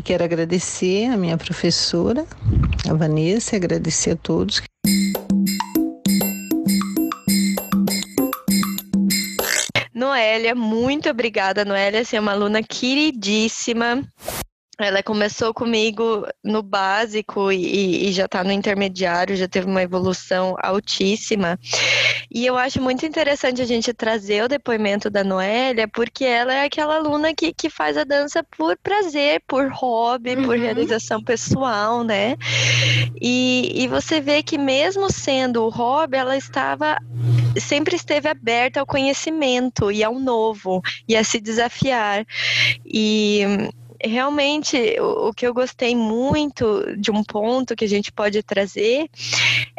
[0.00, 2.24] E quero agradecer a minha professora,
[2.88, 4.62] a Vanessa, agradecer a todos.
[9.94, 12.02] Noélia, muito obrigada, Noélia.
[12.02, 14.02] Você é uma aluna queridíssima.
[14.86, 20.56] Ela começou comigo no básico e, e já está no intermediário, já teve uma evolução
[20.62, 21.58] altíssima.
[22.30, 26.64] E eu acho muito interessante a gente trazer o depoimento da Noélia, porque ela é
[26.64, 30.44] aquela aluna que, que faz a dança por prazer, por hobby, uhum.
[30.44, 32.36] por realização pessoal, né?
[33.20, 36.98] E, e você vê que mesmo sendo o hobby, ela estava
[37.58, 42.24] sempre esteve aberta ao conhecimento e ao novo e a se desafiar.
[42.84, 43.42] E
[44.02, 49.08] realmente o, o, que eu gostei muito de um ponto que a gente pode trazer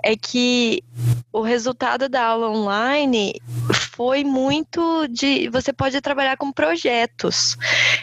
[0.04, 0.84] é que
[1.32, 3.42] o resultado da aula online
[3.74, 7.58] foi muito de você pode trabalhar com projetos.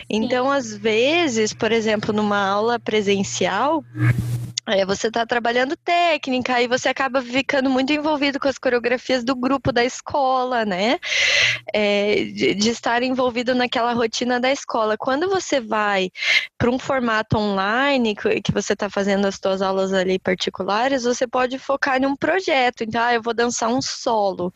[0.09, 3.85] Então, às vezes, por exemplo, numa aula presencial,
[4.67, 9.35] Aí você está trabalhando técnica e você acaba ficando muito envolvido com as coreografias do
[9.35, 10.99] grupo da escola, né?
[11.73, 14.97] É, de, de, estar envolvido naquela rotina da escola.
[14.99, 16.11] Quando você vai
[16.59, 21.27] para um formato online, que, que você está fazendo as suas aulas ali particulares, você
[21.27, 22.85] pode focar em um projeto.
[22.85, 24.53] Então, ah, eu vou dançar um solo.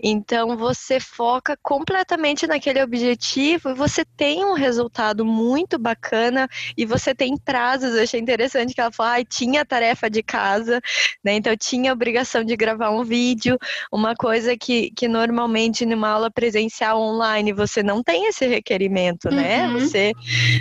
[0.00, 7.14] Então, você foca completamente naquele objetivo e você tem um resultado muito bacana e você
[7.14, 7.94] tem prazos.
[7.94, 10.80] Eu achei interessante que ela falou, ah, tinha tarefa de casa,
[11.24, 11.34] né?
[11.34, 13.58] Então tinha a obrigação de gravar um vídeo,
[13.92, 19.66] uma coisa que, que normalmente numa aula presencial online você não tem esse requerimento, né?
[19.68, 19.80] Uhum.
[19.80, 20.12] Você,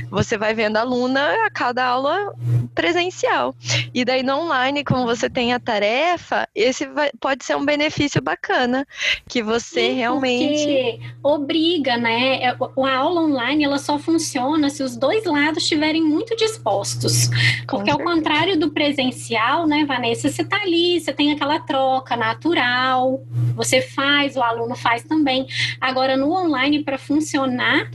[0.10, 2.34] você vai vendo a aluna a cada aula
[2.74, 3.56] presencial.
[3.94, 8.22] E daí no online, como você tem a tarefa, esse vai, pode ser um benefício
[8.22, 8.86] bacana
[9.28, 12.44] que você Sim, realmente obriga, né?
[12.44, 17.30] É, a aula online ela só funciona se os dois lados estiverem muito dispostos.
[17.68, 23.24] Porque ao contrário do presencial, né, Vanessa, você tá ali, você tem aquela troca natural,
[23.56, 25.48] você faz, o aluno faz também.
[25.82, 27.90] Agora no online para funcionar,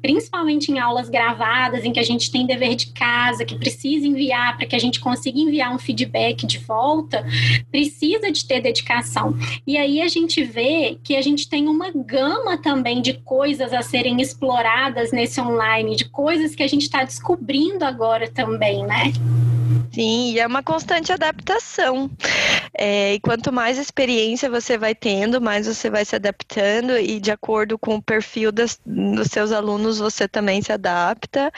[0.00, 4.56] principalmente em aulas gravadas em que a gente tem dever de casa, que precisa enviar
[4.56, 7.24] para que a gente consiga enviar um feedback de volta,
[7.70, 9.36] precisa de ter dedicação.
[9.66, 13.82] E aí a gente vê que a gente tem uma gama também de coisas a
[13.82, 19.12] serem exploradas nesse online, de coisas que a gente está descobrindo agora também, né?
[19.92, 22.10] Sim, e é uma constante adaptação.
[22.74, 27.30] É, e quanto mais experiência você vai tendo, mais você vai se adaptando e de
[27.30, 31.52] acordo com o perfil das, dos seus alunos você também se adapta,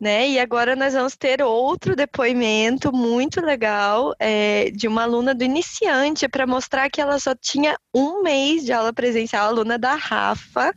[0.00, 0.28] né?
[0.28, 6.28] E agora nós vamos ter outro depoimento muito legal é, de uma aluna do iniciante
[6.28, 10.72] para mostrar que ela só tinha um mês de aula presencial, aluna da Rafa,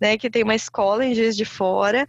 [0.00, 0.18] né?
[0.18, 2.06] Que tem uma escola em Juiz de Fora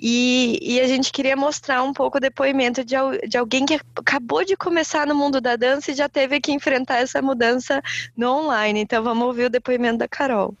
[0.00, 2.96] e, e a gente queria mostrar um pouco o depoimento de,
[3.28, 6.98] de alguém que acabou de começar no mundo da dança e já teve que enfrentar
[6.98, 7.82] essa mudança
[8.16, 8.80] no online.
[8.80, 10.54] Então vamos ouvir o depoimento da Carol.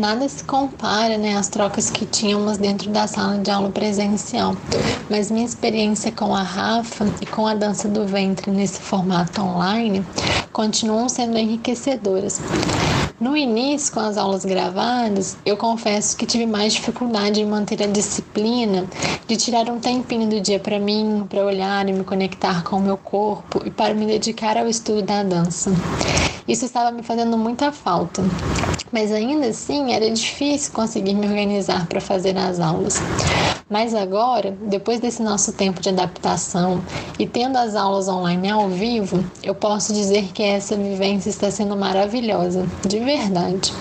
[0.00, 4.56] nada se compara né, às trocas que tínhamos dentro da sala de aula presencial.
[5.10, 10.02] Mas minha experiência com a Rafa e com a dança do ventre nesse formato online
[10.52, 12.40] continuam sendo enriquecedoras.
[13.20, 17.86] No início, com as aulas gravadas, eu confesso que tive mais dificuldade em manter a
[17.86, 18.86] disciplina
[19.26, 22.80] de tirar um tempinho do dia para mim, para olhar e me conectar com o
[22.80, 25.70] meu corpo e para me dedicar ao estudo da dança.
[26.48, 28.22] Isso estava me fazendo muita falta,
[28.90, 33.02] mas ainda assim era difícil conseguir me organizar para fazer as aulas.
[33.70, 36.82] Mas agora, depois desse nosso tempo de adaptação
[37.20, 41.76] e tendo as aulas online ao vivo, eu posso dizer que essa vivência está sendo
[41.76, 43.72] maravilhosa, de verdade.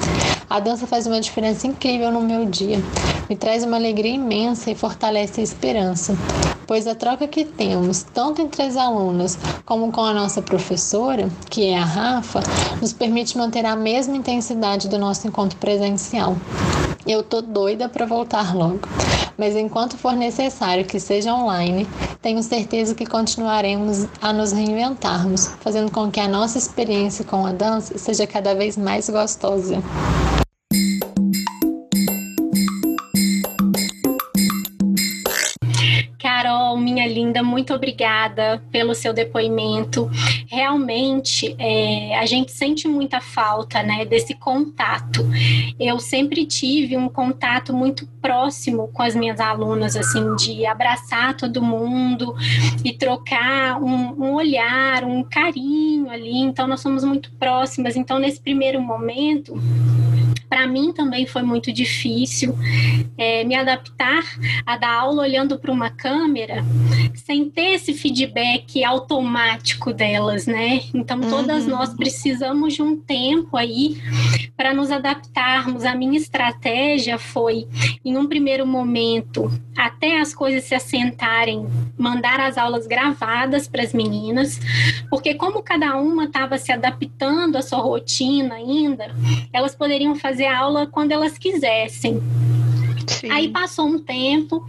[0.47, 2.78] A dança faz uma diferença incrível no meu dia,
[3.28, 6.15] me traz uma alegria imensa e fortalece a esperança,
[6.67, 11.65] pois a troca que temos, tanto entre as alunas como com a nossa professora, que
[11.65, 12.41] é a Rafa,
[12.80, 16.38] nos permite manter a mesma intensidade do nosso encontro presencial.
[17.08, 18.82] Eu tô doida para voltar logo,
[19.39, 21.88] mas enquanto for necessário que seja online,
[22.21, 27.54] tenho certeza que continuaremos a nos reinventarmos, fazendo com que a nossa experiência com a
[27.54, 29.82] dança seja cada vez mais gostosa.
[37.00, 40.10] Minha linda, muito obrigada pelo seu depoimento.
[40.48, 45.26] Realmente, é, a gente sente muita falta, né, desse contato.
[45.80, 51.62] Eu sempre tive um contato muito próximo com as minhas alunas, assim, de abraçar todo
[51.62, 52.36] mundo
[52.84, 56.38] e trocar um, um olhar, um carinho ali.
[56.38, 57.96] Então, nós somos muito próximas.
[57.96, 59.54] Então, nesse primeiro momento,
[60.60, 62.54] para mim também foi muito difícil
[63.17, 64.24] é, me adaptar
[64.65, 66.65] a dar aula olhando para uma câmera
[67.15, 70.82] sem ter esse feedback automático delas, né?
[70.93, 71.69] Então todas uhum.
[71.69, 74.02] nós precisamos de um tempo aí
[74.58, 75.86] para nos adaptarmos.
[75.86, 77.65] A minha estratégia foi,
[78.04, 81.65] em um primeiro momento, até as coisas se assentarem,
[81.98, 84.60] mandar as aulas gravadas para as meninas,
[85.10, 89.15] porque como cada uma estava se adaptando à sua rotina ainda,
[89.54, 92.22] elas poderiam fazer fazer aula quando elas quisessem.
[93.10, 93.32] Sim.
[93.32, 94.66] Aí passou um tempo,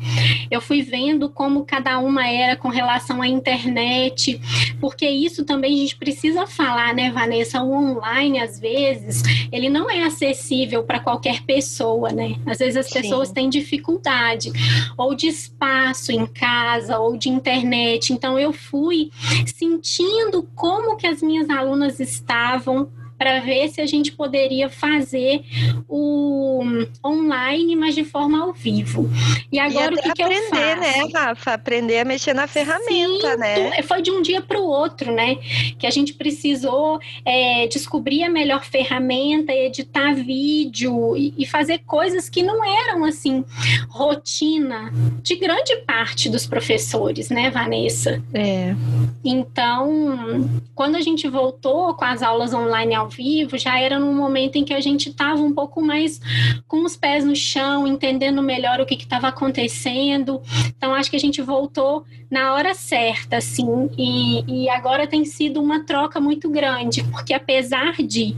[0.51, 4.41] eu fui vendo como cada uma era com relação à internet,
[4.81, 7.63] porque isso também a gente precisa falar, né, Vanessa?
[7.63, 12.37] O online, às vezes, ele não é acessível para qualquer pessoa, né?
[12.47, 13.03] Às vezes as Sim.
[13.03, 14.51] pessoas têm dificuldade,
[14.97, 18.13] ou de espaço em casa, ou de internet.
[18.13, 19.11] Então, eu fui
[19.47, 22.89] sentindo como que as minhas alunas estavam
[23.21, 25.45] para ver se a gente poderia fazer
[25.87, 26.63] o
[27.05, 29.11] online, mas de forma ao vivo.
[29.53, 30.81] E agora e o que, que aprender, eu faço?
[30.81, 31.53] né, Rafa?
[31.53, 33.83] Aprender a mexer na ferramenta, Sim, né?
[33.83, 35.37] Foi de um dia para o outro, né?
[35.79, 42.27] Que a gente precisou é, descobrir a melhor ferramenta, editar vídeo e, e fazer coisas
[42.27, 43.45] que não eram assim
[43.91, 44.91] rotina
[45.23, 48.23] de grande parte dos professores, né, Vanessa?
[48.33, 48.75] É.
[49.23, 54.57] Então, quando a gente voltou com as aulas online ao vivo já era num momento
[54.57, 56.21] em que a gente estava um pouco mais
[56.67, 60.41] com os pés no chão, entendendo melhor o que estava acontecendo.
[60.77, 65.61] Então, acho que a gente voltou na hora certa, assim, e, e agora tem sido
[65.61, 68.37] uma troca muito grande, porque apesar de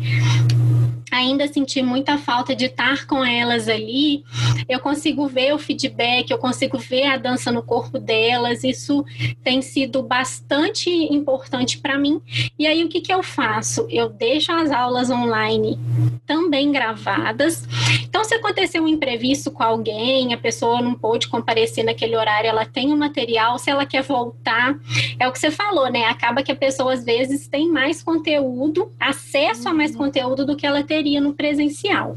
[1.13, 4.25] ainda senti muita falta de estar com elas ali,
[4.69, 9.05] eu consigo ver o feedback, eu consigo ver a dança no corpo delas, isso
[9.45, 12.21] tem sido bastante importante para mim.
[12.59, 13.87] E aí, o que, que eu faço?
[13.91, 15.79] Eu deixo as aulas online
[16.27, 17.67] também gravadas.
[18.05, 22.65] Então, se acontecer um imprevisto com alguém, a pessoa não pôde comparecer naquele horário, ela
[22.65, 24.79] tem o material, se ela quer voltar,
[25.19, 26.05] é o que você falou, né?
[26.07, 30.67] Acaba que a pessoa às vezes tem mais conteúdo, acesso a mais conteúdo do que
[30.67, 32.17] ela teria teria no presencial.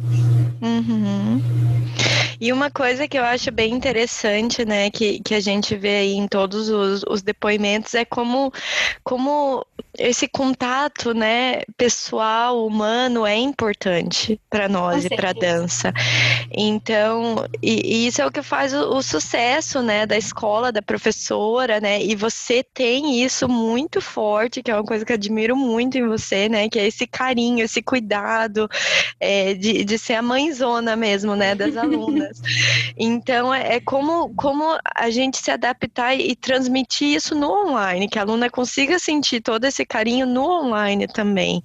[0.62, 1.42] Uhum.
[2.40, 6.14] E uma coisa que eu acho bem interessante, né, que, que a gente vê aí
[6.14, 8.54] em todos os, os depoimentos é como,
[9.04, 9.66] como
[9.98, 15.93] esse contato, né, pessoal, humano é importante para nós e para a dança.
[16.52, 20.82] Então, e, e, isso é o que faz o, o, sucesso, né, da escola, da
[20.82, 25.56] professora, né, e você tem isso muito forte, que é uma coisa que eu admiro
[25.56, 28.70] muito em você, né, que é esse carinho, esse cuidado
[29.20, 32.41] é, de, de ser a mãezona mesmo, né, das alunas.
[32.98, 38.08] Então, é, é como, como a gente se adaptar e, e transmitir isso no online,
[38.10, 41.62] que a aluna consiga sentir todo esse carinho no online também.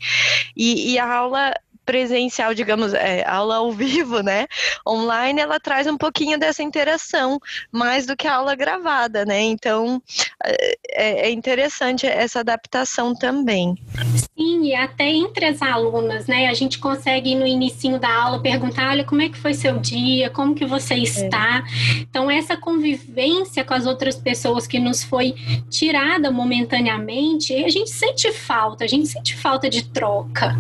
[0.57, 1.55] E, e a aula
[1.91, 4.47] presencial, digamos, é, aula ao vivo, né?
[4.87, 7.41] Online, ela traz um pouquinho dessa interação,
[7.73, 9.41] mais do que a aula gravada, né?
[9.41, 10.01] Então,
[10.41, 13.77] é, é interessante essa adaptação também.
[14.39, 16.47] Sim, e até entre as alunas, né?
[16.47, 20.31] A gente consegue no início da aula perguntar, olha, como é que foi seu dia?
[20.31, 20.99] Como que você é.
[20.99, 21.65] está?
[21.67, 21.99] É.
[22.03, 25.35] Então, essa convivência com as outras pessoas que nos foi
[25.69, 30.57] tirada momentaneamente, a gente sente falta, a gente sente falta de troca.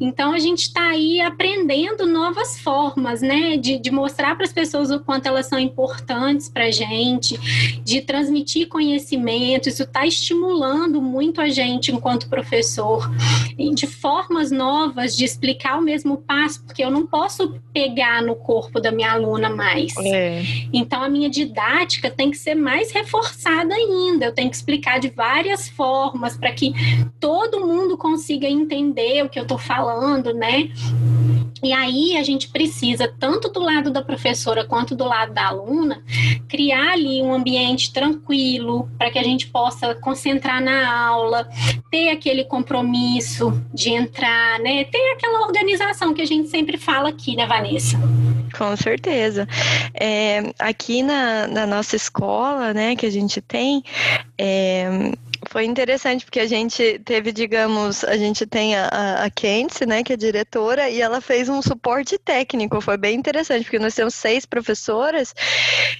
[0.00, 3.56] Então, a gente está aí aprendendo novas formas, né?
[3.56, 7.38] De, de mostrar para as pessoas o quanto elas são importantes para a gente,
[7.82, 9.68] de transmitir conhecimento.
[9.68, 13.10] Isso está estimulando muito a gente enquanto professor,
[13.74, 18.80] de formas novas de explicar o mesmo passo, porque eu não posso pegar no corpo
[18.80, 19.92] da minha aluna mais.
[19.98, 20.42] É.
[20.72, 24.26] Então, a minha didática tem que ser mais reforçada ainda.
[24.26, 26.72] Eu tenho que explicar de várias formas para que
[27.18, 30.53] todo mundo consiga entender o que eu estou falando, né?
[30.54, 30.70] Né?
[31.62, 36.02] E aí a gente precisa, tanto do lado da professora quanto do lado da aluna,
[36.46, 41.48] criar ali um ambiente tranquilo para que a gente possa concentrar na aula,
[41.90, 44.84] ter aquele compromisso de entrar, né?
[44.84, 47.98] Ter aquela organização que a gente sempre fala aqui, né, Vanessa?
[48.56, 49.48] Com certeza.
[49.94, 53.82] É, aqui na, na, nossa escola, né, que a gente tem,
[54.38, 55.12] é,
[55.48, 58.88] foi interessante porque a gente teve, digamos, a gente tem a,
[59.24, 59.30] a
[59.86, 62.80] né, que é diretora, e ela fez um suporte técnico.
[62.80, 65.34] Foi bem interessante, porque nós temos seis professoras,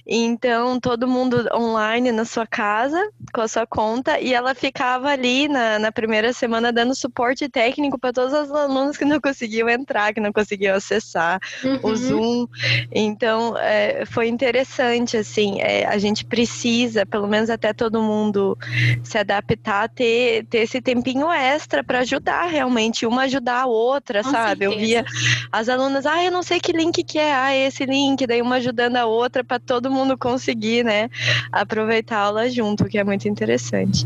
[0.05, 3.01] então todo mundo online na sua casa,
[3.33, 7.99] com a sua conta, e ela ficava ali na, na primeira semana dando suporte técnico
[7.99, 11.79] para todos os alunos que não conseguiam entrar, que não conseguiam acessar uhum.
[11.83, 12.47] o Zoom.
[12.91, 18.57] Então, é, foi interessante, assim, é, a gente precisa, pelo menos até todo mundo
[19.03, 24.23] se adaptar adaptar, ter, ter esse tempinho extra para ajudar realmente, uma ajudar a outra,
[24.23, 24.65] Com sabe?
[24.65, 24.73] Certeza.
[24.73, 25.05] Eu via
[25.51, 28.55] as alunas, ah, eu não sei que link que é, ah, esse link, daí uma
[28.55, 31.09] ajudando a outra para todo mundo conseguir, né,
[31.51, 34.05] aproveitar a aula junto, que é muito interessante.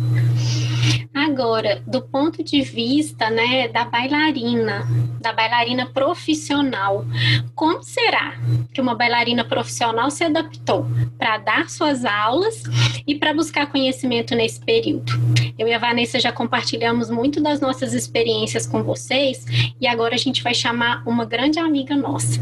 [1.14, 4.88] Agora, do ponto de vista né, da bailarina,
[5.20, 7.06] da bailarina profissional,
[7.56, 8.38] como será
[8.74, 10.86] que uma bailarina profissional se adaptou
[11.18, 12.64] para dar suas aulas
[13.06, 15.12] e para buscar conhecimento nesse período?
[15.58, 19.46] Eu e a Vanessa já compartilhamos muito das nossas experiências com vocês
[19.80, 22.40] e agora a gente vai chamar uma grande amiga nossa.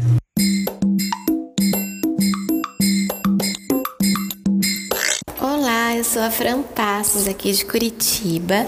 [5.98, 8.64] Eu sou a Fran Passos, aqui de Curitiba,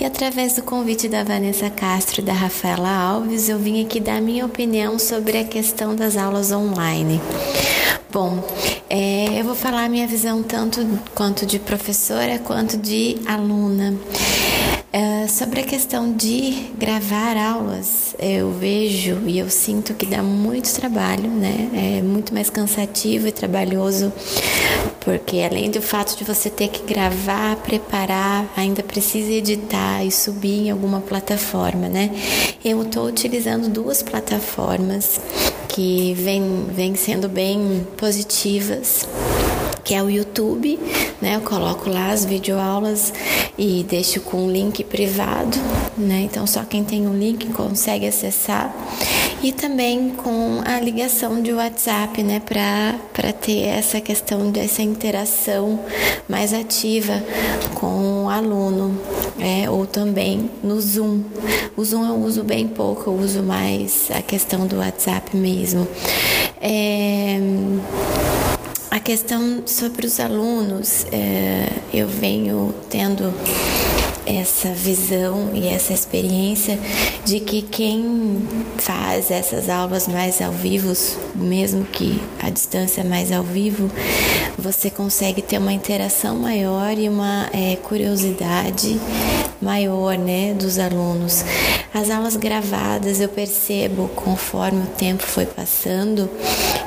[0.00, 4.20] e através do convite da Vanessa Castro e da Rafaela Alves, eu vim aqui dar
[4.20, 7.20] minha opinião sobre a questão das aulas online.
[8.10, 8.42] Bom,
[8.90, 13.94] é, eu vou falar minha visão tanto quanto de professora quanto de aluna.
[14.92, 20.70] É, sobre a questão de gravar aulas, eu vejo e eu sinto que dá muito
[20.74, 21.70] trabalho, né?
[21.72, 24.12] É muito mais cansativo e trabalhoso,
[25.04, 30.66] porque além do fato de você ter que gravar, preparar, ainda precisa editar e subir
[30.66, 32.10] em alguma plataforma, né?
[32.64, 35.20] Eu estou utilizando duas plataformas
[35.68, 39.06] que vêm vem sendo bem positivas
[39.84, 40.78] que é o YouTube,
[41.20, 41.36] né?
[41.36, 43.12] Eu coloco lá as videoaulas
[43.58, 45.56] e deixo com link privado,
[45.96, 46.22] né?
[46.22, 48.74] Então só quem tem um link consegue acessar.
[49.42, 55.80] E também com a ligação de WhatsApp, né, para ter essa questão dessa interação
[56.28, 57.20] mais ativa
[57.74, 58.96] com o aluno,
[59.40, 61.22] é, ou também no Zoom.
[61.76, 65.88] O Zoom eu uso bem pouco, eu uso mais a questão do WhatsApp mesmo.
[66.60, 67.40] É,
[68.92, 73.32] a questão sobre os alunos, é, eu venho tendo
[74.26, 76.78] essa visão e essa experiência
[77.24, 80.92] de que quem faz essas aulas mais ao vivo,
[81.34, 83.90] mesmo que a distância mais ao vivo,
[84.58, 89.00] você consegue ter uma interação maior e uma é, curiosidade
[89.62, 91.44] maior né, dos alunos.
[91.94, 96.28] As aulas gravadas eu percebo conforme o tempo foi passando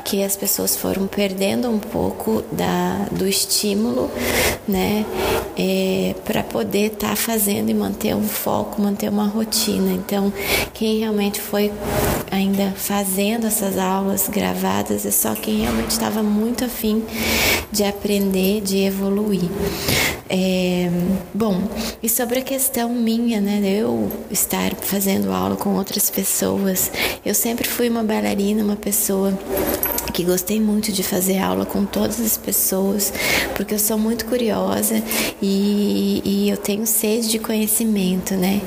[0.03, 4.11] que as pessoas foram perdendo um pouco da, do estímulo,
[4.67, 5.05] né,
[5.57, 9.91] é, para poder estar tá fazendo e manter um foco, manter uma rotina.
[9.91, 10.31] Então,
[10.73, 11.71] quem realmente foi
[12.31, 17.03] ainda fazendo essas aulas gravadas é só quem realmente estava muito afim
[17.71, 19.49] de aprender, de evoluir.
[20.27, 20.89] É,
[21.33, 21.61] bom,
[22.01, 26.91] e sobre a questão minha, né, eu estar fazendo aula com outras pessoas,
[27.25, 29.37] eu sempre fui uma bailarina, uma pessoa
[30.15, 33.11] que gostei muito de fazer aula com todas as pessoas,
[33.53, 35.03] porque eu sou muito curiosa
[35.41, 38.61] e, e eu tenho sede de conhecimento, né?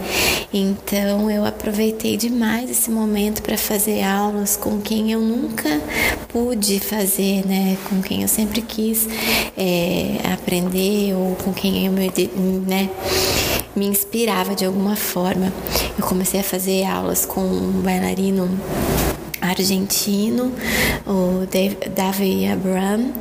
[0.52, 5.80] Então eu aproveitei demais esse momento para fazer aulas com quem eu nunca
[6.28, 7.78] pude fazer, né?
[7.88, 9.08] Com quem eu sempre quis
[9.56, 12.10] é, aprender ou com quem eu me,
[12.66, 12.90] né?
[13.78, 15.52] Me inspirava de alguma forma.
[15.96, 18.50] Eu comecei a fazer aulas com um bailarino
[19.40, 20.52] argentino,
[21.06, 23.12] o David Abram,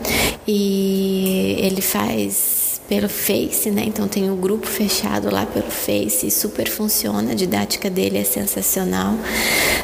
[0.48, 3.84] e ele faz pelo Face, né?
[3.86, 8.24] Então tem o um grupo fechado lá pelo Face, super funciona, a didática dele é
[8.24, 9.14] sensacional,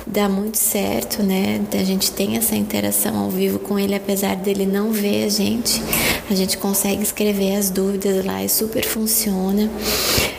[0.08, 1.62] dá muito certo, né?
[1.74, 5.82] A gente tem essa interação ao vivo com ele, apesar dele não ver a gente,
[6.30, 9.70] a gente consegue escrever as dúvidas lá e super funciona.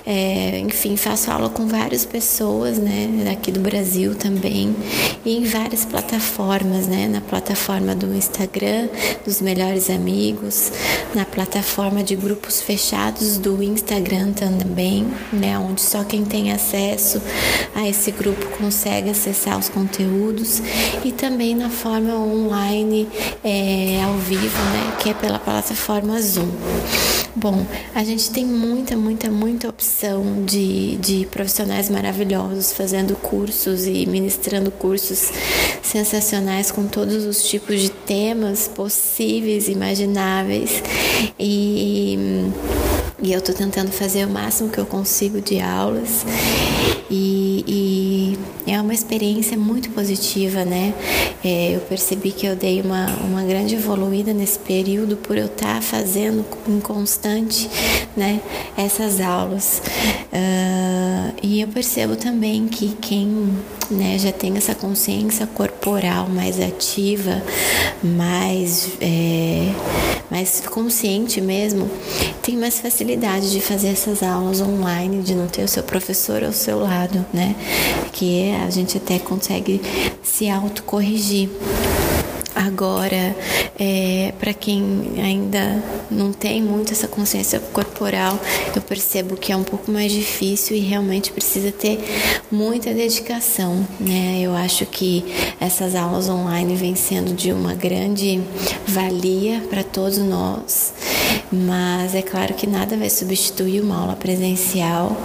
[0.06, 3.22] É, enfim, faço aula com várias pessoas, né?
[3.24, 4.76] Daqui do Brasil também
[5.24, 7.08] e em várias plataformas, né?
[7.08, 8.88] Na plataforma do Instagram,
[9.24, 10.70] dos melhores amigos,
[11.14, 17.20] na plataforma de grupos fechados do Instagram também, né, onde só quem tem acesso
[17.74, 20.60] a esse grupo consegue acessar os conteúdos
[21.04, 23.08] e também na forma online
[23.42, 26.48] é, ao vivo, né, que é pela plataforma Zoom.
[27.36, 29.93] Bom, a gente tem muita, muita, muita opção
[30.44, 35.30] de, de profissionais maravilhosos fazendo cursos e ministrando cursos
[35.82, 40.82] sensacionais com todos os tipos de temas possíveis, imagináveis.
[41.38, 42.18] E,
[43.22, 46.24] e eu estou tentando fazer o máximo que eu consigo de aulas.
[48.74, 50.92] É uma experiência muito positiva, né?
[51.44, 55.76] É, eu percebi que eu dei uma, uma grande evoluída nesse período por eu estar
[55.76, 57.70] tá fazendo em constante,
[58.16, 58.40] né?
[58.76, 59.80] Essas aulas.
[60.32, 61.03] Uh,
[61.42, 63.54] e eu percebo também que quem
[63.90, 67.42] né, já tem essa consciência corporal mais ativa,
[68.02, 69.70] mais, é,
[70.30, 71.90] mais consciente mesmo,
[72.42, 76.52] tem mais facilidade de fazer essas aulas online, de não ter o seu professor ao
[76.52, 77.54] seu lado, né?
[78.12, 79.80] Que a gente até consegue
[80.22, 81.48] se autocorrigir.
[82.54, 83.34] Agora,
[83.78, 88.38] é, para quem ainda não tem muito essa consciência corporal,
[88.74, 91.98] eu percebo que é um pouco mais difícil e realmente precisa ter
[92.52, 94.40] muita dedicação, né?
[94.40, 95.24] Eu acho que
[95.60, 98.40] essas aulas online vêm sendo de uma grande
[98.86, 100.94] valia para todos nós,
[101.50, 105.16] mas é claro que nada vai substituir uma aula presencial,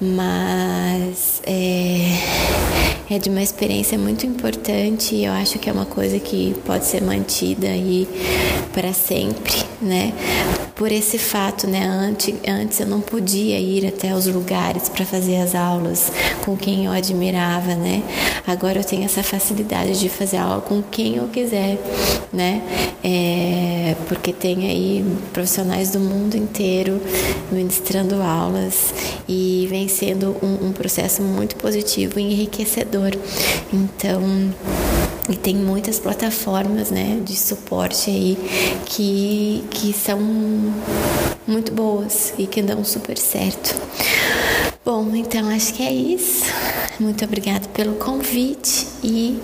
[0.00, 6.20] mas é, é de uma experiência muito importante e eu acho que é uma coisa
[6.20, 8.08] que pode ser mantida aí
[8.72, 9.52] para sempre,
[9.82, 10.12] né?
[10.76, 11.84] Por esse fato, né?
[11.84, 16.10] Antes, antes eu não podia ir até os lugares para fazer as aulas
[16.44, 18.00] com quem eu admirava, né?
[18.46, 21.78] Agora eu tenho essa facilidade de fazer aula com quem eu quiser,
[22.32, 22.62] né?
[23.02, 27.00] É, porque tem aí profissionais do mundo inteiro
[27.50, 28.94] ministrando aulas
[29.28, 32.99] e vem sendo um, um processo muito positivo e enriquecedor.
[33.72, 34.20] Então,
[35.28, 38.36] e tem muitas plataformas né, de suporte aí
[38.86, 40.18] que, que são
[41.46, 43.74] muito boas e que dão super certo.
[44.84, 46.44] Bom, então acho que é isso.
[46.98, 49.40] Muito obrigada pelo convite e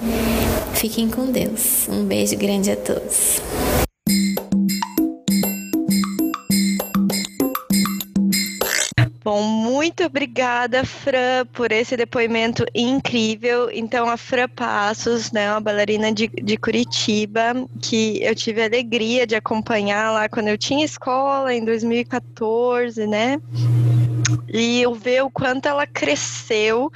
[0.75, 1.89] fiquem com Deus.
[1.89, 3.41] Um beijo grande a todos.
[9.87, 13.71] Muito obrigada, Fran, por esse depoimento incrível.
[13.73, 19.25] Então, a Fran Passos, né, uma bailarina de, de Curitiba, que eu tive a alegria
[19.25, 23.41] de acompanhar lá quando eu tinha escola, em 2014, né?
[24.49, 26.93] E eu ver o quanto ela cresceu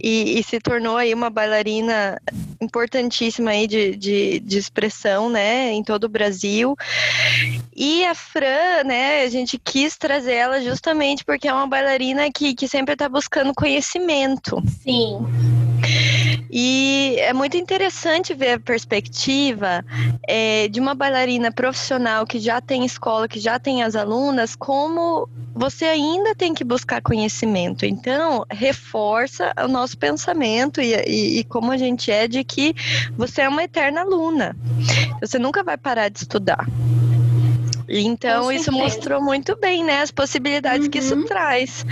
[0.00, 2.20] e, e, se tornou aí uma bailarina
[2.60, 6.76] importantíssima aí de, de, de, expressão, né, em todo o Brasil.
[7.74, 12.54] E a Fran, né, a gente quis trazer ela justamente porque é uma bailarina que,
[12.54, 14.62] que sempre está buscando conhecimento.
[14.82, 15.18] Sim.
[16.50, 19.84] E é muito interessante ver a perspectiva
[20.26, 25.28] é, de uma bailarina profissional que já tem escola, que já tem as alunas, como
[25.54, 27.86] você ainda tem que buscar conhecimento.
[27.86, 32.74] Então, reforça o nosso pensamento e, e, e como a gente é de que
[33.16, 34.56] você é uma eterna aluna.
[35.20, 36.66] Você nunca vai parar de estudar.
[37.88, 40.90] Então, isso mostrou muito bem, né, as possibilidades uhum.
[40.90, 41.24] que isso uhum.
[41.24, 41.84] traz.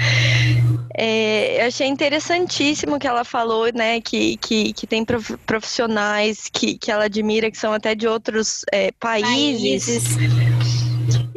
[0.97, 5.05] É, eu achei interessantíssimo que ela falou, né, que, que, que tem
[5.47, 10.17] profissionais que, que ela admira, que são até de outros é, países.
[10.17, 10.84] países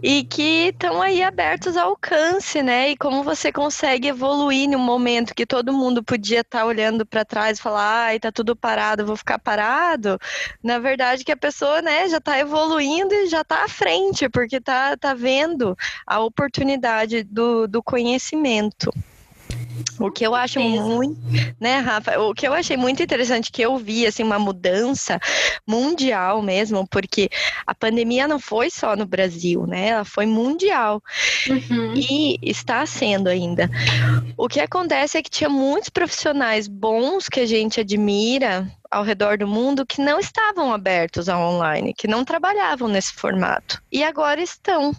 [0.02, 2.92] e que estão aí abertos ao alcance, né?
[2.92, 7.26] E como você consegue evoluir no momento que todo mundo podia estar tá olhando para
[7.26, 10.20] trás e falar, ai, tá tudo parado, vou ficar parado.
[10.62, 14.62] Na verdade, que a pessoa, né, já está evoluindo e já está à frente, porque
[14.62, 15.76] tá, tá vendo
[16.06, 18.92] a oportunidade do, do conhecimento.
[20.00, 21.20] O que eu acho muito,
[21.60, 22.20] né, Rafa?
[22.20, 25.20] O que eu achei muito interessante que eu vi assim uma mudança
[25.66, 27.30] mundial mesmo, porque
[27.66, 29.90] a pandemia não foi só no Brasil, né?
[29.90, 31.02] Ela foi mundial
[31.48, 31.94] uhum.
[31.96, 33.70] e está sendo ainda.
[34.38, 39.38] O que acontece é que tinha muitos profissionais bons que a gente admira ao redor
[39.38, 44.42] do mundo que não estavam abertos ao online, que não trabalhavam nesse formato e agora
[44.42, 44.94] estão.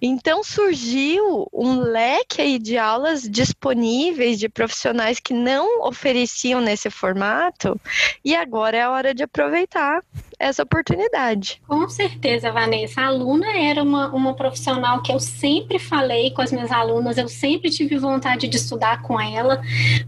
[0.00, 7.80] Então surgiu um leque aí de aulas disponíveis de profissionais que não ofereciam nesse formato
[8.24, 10.02] e agora é a hora de aproveitar
[10.44, 11.60] essa oportunidade.
[11.66, 13.00] Com certeza, Vanessa.
[13.00, 17.28] A aluna era uma, uma profissional que eu sempre falei com as minhas alunas, eu
[17.28, 19.62] sempre tive vontade de estudar com ela,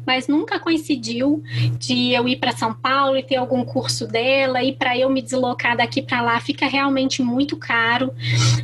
[0.06, 1.42] mas nunca coincidiu
[1.78, 5.22] de eu ir para São Paulo e ter algum curso dela e para eu me
[5.22, 8.12] deslocar daqui para lá fica realmente muito caro.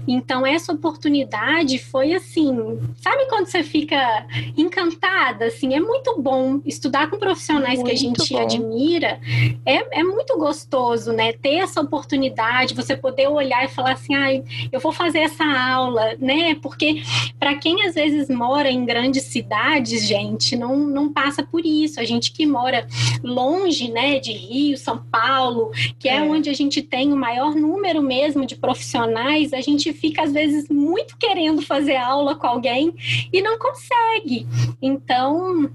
[0.06, 4.26] Então essa oportunidade foi assim, sabe quando você fica
[4.58, 8.42] encantada, assim, é muito bom estudar com profissionais muito que a gente bom.
[8.42, 9.18] admira,
[9.64, 11.32] é, é muito gostoso, né?
[11.32, 14.28] Ter essa oportunidade, você poder olhar e falar assim, ah,
[14.70, 16.54] eu vou fazer essa aula, né?
[16.56, 17.02] Porque
[17.38, 22.00] para quem às vezes mora em grandes cidades, gente, não, não passa por isso.
[22.00, 22.86] A gente que mora
[23.22, 27.54] longe, né, de Rio, São Paulo, que é, é onde a gente tem o maior
[27.54, 32.94] número mesmo de profissionais, a gente fica às vezes muito querendo fazer aula com alguém
[33.32, 34.46] e não consegue.
[34.80, 35.70] Então,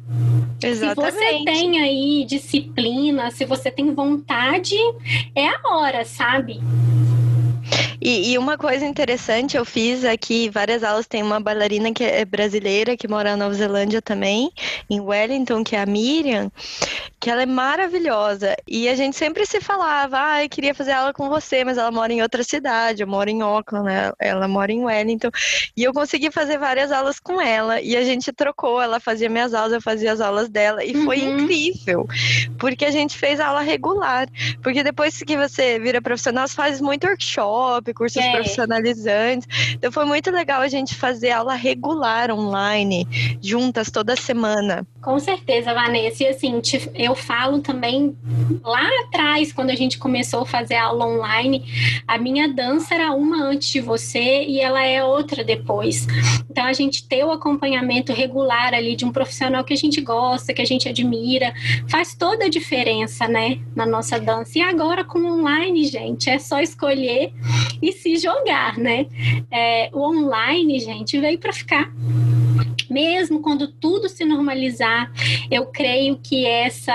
[0.62, 1.14] Exatamente.
[1.14, 4.76] se você tem aí disciplina, se você tem vontade,
[5.36, 6.60] é a hora, sabe?
[8.00, 12.24] E, e, uma coisa interessante, eu fiz aqui várias aulas, tem uma bailarina que é
[12.26, 14.52] brasileira, que mora na Nova Zelândia também,
[14.90, 16.52] em Wellington, que é a Miriam,
[17.20, 18.56] que ela é maravilhosa.
[18.68, 21.92] E a gente sempre se falava, ah, eu queria fazer aula com você, mas ela
[21.92, 24.12] mora em outra cidade, eu moro em Auckland, né?
[24.20, 25.30] ela mora em Wellington.
[25.76, 29.54] E eu consegui fazer várias aulas com ela, e a gente trocou, ela fazia minhas
[29.54, 31.06] aulas, eu fazia as aulas dela, e uhum.
[31.06, 32.08] foi incrível,
[32.60, 34.28] porque a gente fez aula regular.
[34.62, 38.32] Porque depois que você vira profissional, você faz muito workshop, cursos é.
[38.32, 39.48] profissionalizantes.
[39.74, 43.08] Então foi muito legal a gente fazer aula regular online,
[43.42, 44.86] juntas toda semana.
[45.08, 46.26] Com certeza, Vanessa.
[46.26, 46.62] E assim,
[46.94, 48.14] eu falo também
[48.62, 51.64] lá atrás, quando a gente começou a fazer aula online,
[52.06, 56.06] a minha dança era uma antes de você e ela é outra depois.
[56.52, 60.54] Então a gente ter o acompanhamento regular ali de um profissional que a gente gosta,
[60.54, 61.54] que a gente admira,
[61.88, 64.60] faz toda a diferença, né, na nossa dança.
[64.60, 67.32] E agora com online, gente, é só escolher
[67.82, 69.06] e se jogar, né?
[69.50, 71.94] É, o online, gente, veio para ficar.
[72.90, 75.12] Mesmo quando tudo se normalizar,
[75.52, 76.94] eu creio que essa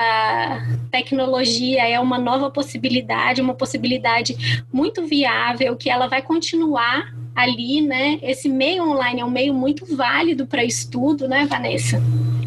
[0.90, 8.18] tecnologia é uma nova possibilidade, uma possibilidade muito viável, que ela vai continuar ali, né?
[8.22, 12.02] Esse meio online é um meio muito válido para estudo, né, Vanessa?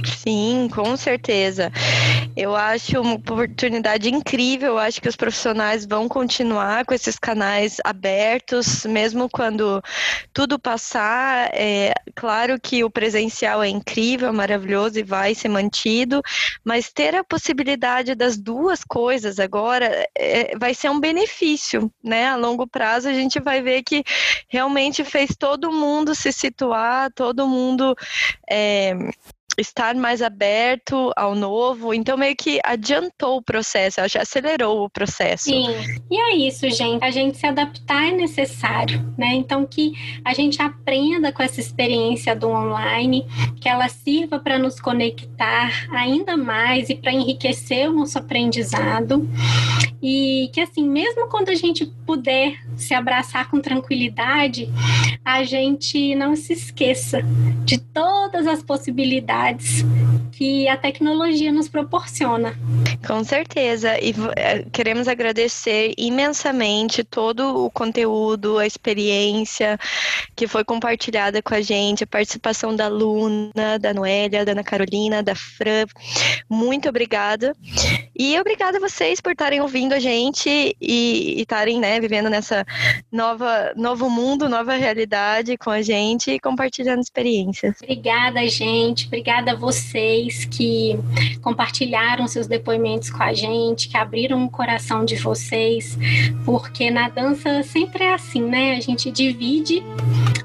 [0.06, 1.72] Sim, com certeza.
[2.36, 4.74] Eu acho uma oportunidade incrível.
[4.74, 9.82] Eu acho que os profissionais vão continuar com esses canais abertos, mesmo quando
[10.34, 11.50] tudo passar.
[11.54, 16.22] É claro que o presencial é incrível, maravilhoso e vai ser mantido,
[16.64, 22.28] mas ter a possibilidade das duas coisas agora é, vai ser um benefício, né?
[22.28, 24.04] A longo prazo a gente vai ver que
[24.48, 27.96] realmente fez todo mundo se situar, todo mundo
[28.50, 28.94] é,
[29.58, 35.46] estar mais aberto ao novo, então meio que adiantou o processo, acho, acelerou o processo.
[35.46, 35.68] Sim,
[36.10, 37.04] e é isso, gente.
[37.04, 39.34] A gente se adaptar é necessário, né?
[39.34, 39.94] Então que
[40.24, 43.26] a gente aprenda com essa experiência do online,
[43.62, 49.28] que ela sirva para nos conectar ainda mais e para enriquecer o nosso aprendizado.
[50.02, 54.70] E que assim, mesmo quando a gente puder se abraçar com tranquilidade,
[55.24, 57.22] a gente não se esqueça
[57.64, 59.84] de todas as possibilidades
[60.32, 62.54] que a tecnologia nos proporciona.
[63.08, 69.78] Com certeza, e eh, queremos agradecer imensamente todo o conteúdo, a experiência
[70.36, 75.24] que foi compartilhada com a gente, a participação da Luna, da Noélia, da Ana Carolina,
[75.24, 75.86] da Fran.
[76.50, 77.54] Muito obrigada.
[78.18, 82.65] E obrigada a vocês por estarem ouvindo a gente e estarem né, vivendo nessa
[83.12, 87.78] nova novo mundo, nova realidade com a gente e compartilhando experiências.
[87.82, 89.08] Obrigada, gente.
[89.08, 90.98] Obrigada a vocês que
[91.42, 95.98] compartilharam seus depoimentos com a gente, que abriram o coração de vocês,
[96.46, 98.76] porque na dança sempre é assim, né?
[98.76, 99.84] A gente divide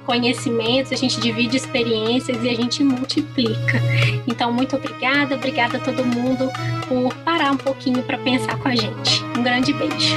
[0.04, 3.80] conhecimentos, a gente divide experiências e a gente multiplica.
[4.26, 6.50] Então, muito obrigada, obrigada a todo mundo
[6.88, 9.22] por parar um pouquinho para pensar com a gente.
[9.36, 10.16] Um grande beijo.